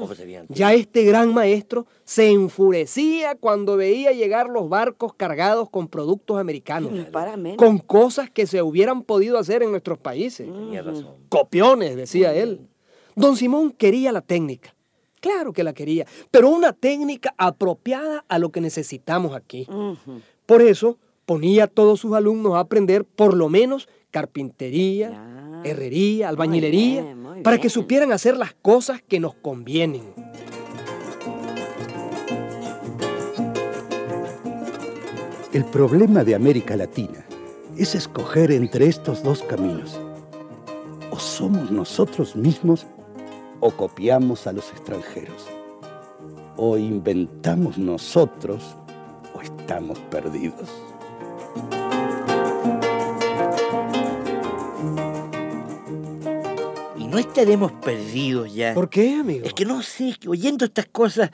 ya 0.49 0.73
este 0.73 1.03
gran 1.03 1.33
maestro 1.33 1.85
se 2.03 2.29
enfurecía 2.29 3.35
cuando 3.35 3.77
veía 3.77 4.11
llegar 4.11 4.49
los 4.49 4.67
barcos 4.67 5.13
cargados 5.13 5.69
con 5.69 5.87
productos 5.87 6.39
americanos, 6.39 6.91
con 7.55 7.77
cosas 7.77 8.29
que 8.29 8.47
se 8.47 8.61
hubieran 8.61 9.03
podido 9.03 9.37
hacer 9.37 9.63
en 9.63 9.71
nuestros 9.71 9.97
países. 9.97 10.47
Copiones, 11.29 11.95
decía 11.95 12.33
él. 12.33 12.67
Don 13.15 13.37
Simón 13.37 13.71
quería 13.71 14.11
la 14.11 14.21
técnica. 14.21 14.75
Claro 15.21 15.53
que 15.53 15.63
la 15.63 15.73
quería, 15.73 16.07
pero 16.31 16.49
una 16.49 16.73
técnica 16.73 17.33
apropiada 17.37 18.25
a 18.27 18.39
lo 18.39 18.49
que 18.49 18.59
necesitamos 18.59 19.35
aquí. 19.35 19.67
Por 20.45 20.61
eso 20.61 20.97
ponía 21.25 21.65
a 21.65 21.67
todos 21.67 21.99
sus 21.99 22.13
alumnos 22.13 22.55
a 22.55 22.59
aprender 22.59 23.05
por 23.05 23.35
lo 23.35 23.47
menos 23.47 23.87
carpintería, 24.11 25.61
herrería, 25.63 26.29
albañilería, 26.29 27.01
bien, 27.01 27.21
muy 27.21 27.41
para 27.41 27.57
que 27.57 27.69
supieran 27.69 28.11
hacer 28.11 28.37
las 28.37 28.53
cosas 28.53 29.01
que 29.01 29.19
nos 29.19 29.33
convienen. 29.35 30.03
El 35.53 35.65
problema 35.65 36.23
de 36.23 36.33
América 36.35 36.77
Latina 36.77 37.25
es 37.77 37.95
escoger 37.95 38.51
entre 38.51 38.85
estos 38.85 39.21
dos 39.21 39.43
caminos. 39.43 39.99
O 41.11 41.19
somos 41.19 41.71
nosotros 41.71 42.35
mismos 42.35 42.85
o 43.59 43.71
copiamos 43.71 44.47
a 44.47 44.53
los 44.53 44.71
extranjeros. 44.71 45.47
O 46.55 46.77
inventamos 46.77 47.77
nosotros 47.77 48.77
o 49.35 49.41
estamos 49.41 49.99
perdidos. 50.09 50.69
No 57.11 57.17
estaremos 57.19 57.71
perdidos 57.73 58.53
ya. 58.53 58.73
¿Por 58.73 58.89
qué, 58.89 59.15
amigo? 59.15 59.45
Es 59.45 59.53
que 59.53 59.65
no 59.65 59.81
sé, 59.83 60.15
que 60.19 60.29
oyendo 60.29 60.65
estas 60.65 60.85
cosas 60.87 61.29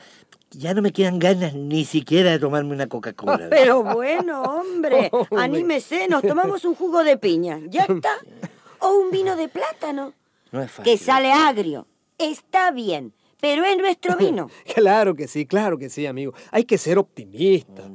ya 0.51 0.73
no 0.73 0.81
me 0.81 0.91
quedan 0.91 1.19
ganas 1.19 1.53
ni 1.53 1.85
siquiera 1.85 2.31
de 2.31 2.39
tomarme 2.39 2.73
una 2.73 2.87
Coca-Cola. 2.87 3.47
Pero 3.49 3.83
bueno, 3.83 4.41
hombre, 4.43 5.11
anímese, 5.37 6.07
nos 6.07 6.21
tomamos 6.23 6.65
un 6.65 6.73
jugo 6.75 7.03
de 7.03 7.17
piña, 7.17 7.59
ya 7.69 7.83
está. 7.83 8.09
O 8.79 8.91
un 8.99 9.09
vino 9.09 9.35
de 9.35 9.47
plátano, 9.47 10.13
No 10.51 10.61
es 10.61 10.69
fácil. 10.69 10.83
que 10.93 10.99
sale 10.99 11.31
agrio. 11.31 11.87
Está 12.19 12.69
bien, 12.69 13.11
pero 13.41 13.63
es 13.65 13.75
nuestro 13.75 14.15
vino. 14.17 14.51
Claro 14.75 15.15
que 15.15 15.27
sí, 15.27 15.47
claro 15.47 15.79
que 15.79 15.89
sí, 15.89 16.05
amigo. 16.05 16.33
Hay 16.51 16.63
que 16.65 16.77
ser 16.77 16.99
optimista. 16.99 17.89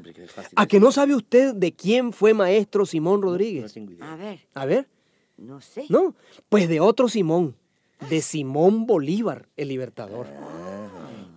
¿A 0.57 0.67
que 0.67 0.81
no 0.81 0.91
sabe 0.91 1.15
usted 1.15 1.55
de 1.55 1.73
quién 1.73 2.13
fue 2.13 2.35
maestro 2.35 2.85
Simón 2.85 3.23
Rodríguez? 3.23 3.73
A 4.01 4.17
ver, 4.17 4.41
A 4.55 4.67
ver, 4.67 4.89
no 5.37 5.61
sé. 5.61 5.85
no, 5.89 6.17
pues 6.49 6.69
de 6.69 6.81
otro 6.81 7.09
Simón, 7.09 7.57
de 8.09 8.21
Simón 8.21 8.87
Bolívar, 8.87 9.49
el 9.57 9.69
libertador. 9.69 10.27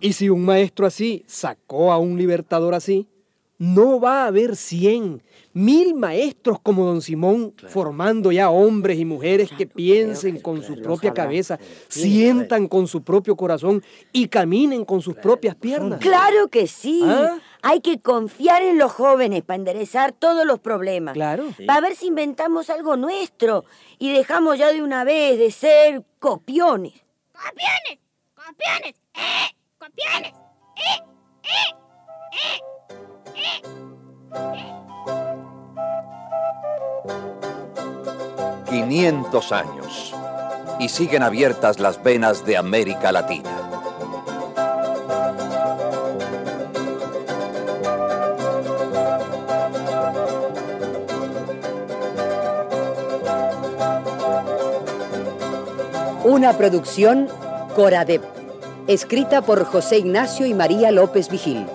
Y 0.00 0.12
si 0.12 0.28
un 0.28 0.44
maestro 0.44 0.86
así 0.86 1.24
sacó 1.26 1.92
a 1.92 1.98
un 1.98 2.18
libertador 2.18 2.74
así, 2.74 3.08
no 3.58 3.98
va 4.00 4.24
a 4.24 4.26
haber 4.26 4.56
cien, 4.56 5.22
mil 5.56 5.94
maestros 5.94 6.60
como 6.60 6.84
don 6.84 7.00
Simón 7.00 7.54
formando 7.68 8.30
ya 8.30 8.50
hombres 8.50 8.98
y 8.98 9.06
mujeres 9.06 9.50
que 9.56 9.66
piensen 9.66 10.38
con 10.38 10.62
su 10.62 10.82
propia 10.82 11.14
cabeza, 11.14 11.58
sientan 11.88 12.68
con 12.68 12.86
su 12.86 13.02
propio 13.02 13.36
corazón 13.36 13.82
y 14.12 14.28
caminen 14.28 14.84
con 14.84 15.00
sus 15.00 15.14
propias 15.16 15.54
piernas. 15.54 15.98
Claro 16.00 16.48
que 16.48 16.66
sí. 16.66 17.00
¿Ah? 17.06 17.38
Hay 17.62 17.80
que 17.80 17.98
confiar 18.00 18.60
en 18.60 18.76
los 18.76 18.92
jóvenes 18.92 19.44
para 19.44 19.56
enderezar 19.56 20.12
todos 20.12 20.44
los 20.44 20.60
problemas. 20.60 21.14
Claro. 21.14 21.46
Para 21.66 21.80
ver 21.80 21.96
si 21.96 22.08
inventamos 22.08 22.68
algo 22.68 22.98
nuestro 22.98 23.64
y 23.98 24.12
dejamos 24.12 24.58
ya 24.58 24.70
de 24.70 24.82
una 24.82 25.04
vez 25.04 25.38
de 25.38 25.50
ser 25.50 26.04
copiones. 26.18 26.92
¡Copiones! 27.32 27.98
¡Copiones! 28.34 28.94
¡Eh! 29.14 29.56
¡Copiones! 29.78 30.32
¡Eh! 30.76 31.02
¡Eh! 31.44 31.74
¡Eh! 32.34 33.62
¡Eh! 34.44 35.35
500 38.68 39.52
años. 39.52 40.14
Y 40.78 40.88
siguen 40.88 41.22
abiertas 41.22 41.78
las 41.80 42.02
venas 42.02 42.44
de 42.44 42.56
América 42.56 43.10
Latina. 43.12 43.50
Una 56.24 56.58
producción 56.58 57.28
Coradep. 57.74 58.22
Escrita 58.88 59.42
por 59.42 59.64
José 59.64 59.98
Ignacio 59.98 60.44
y 60.44 60.54
María 60.54 60.90
López 60.90 61.28
Vigil. 61.28 61.66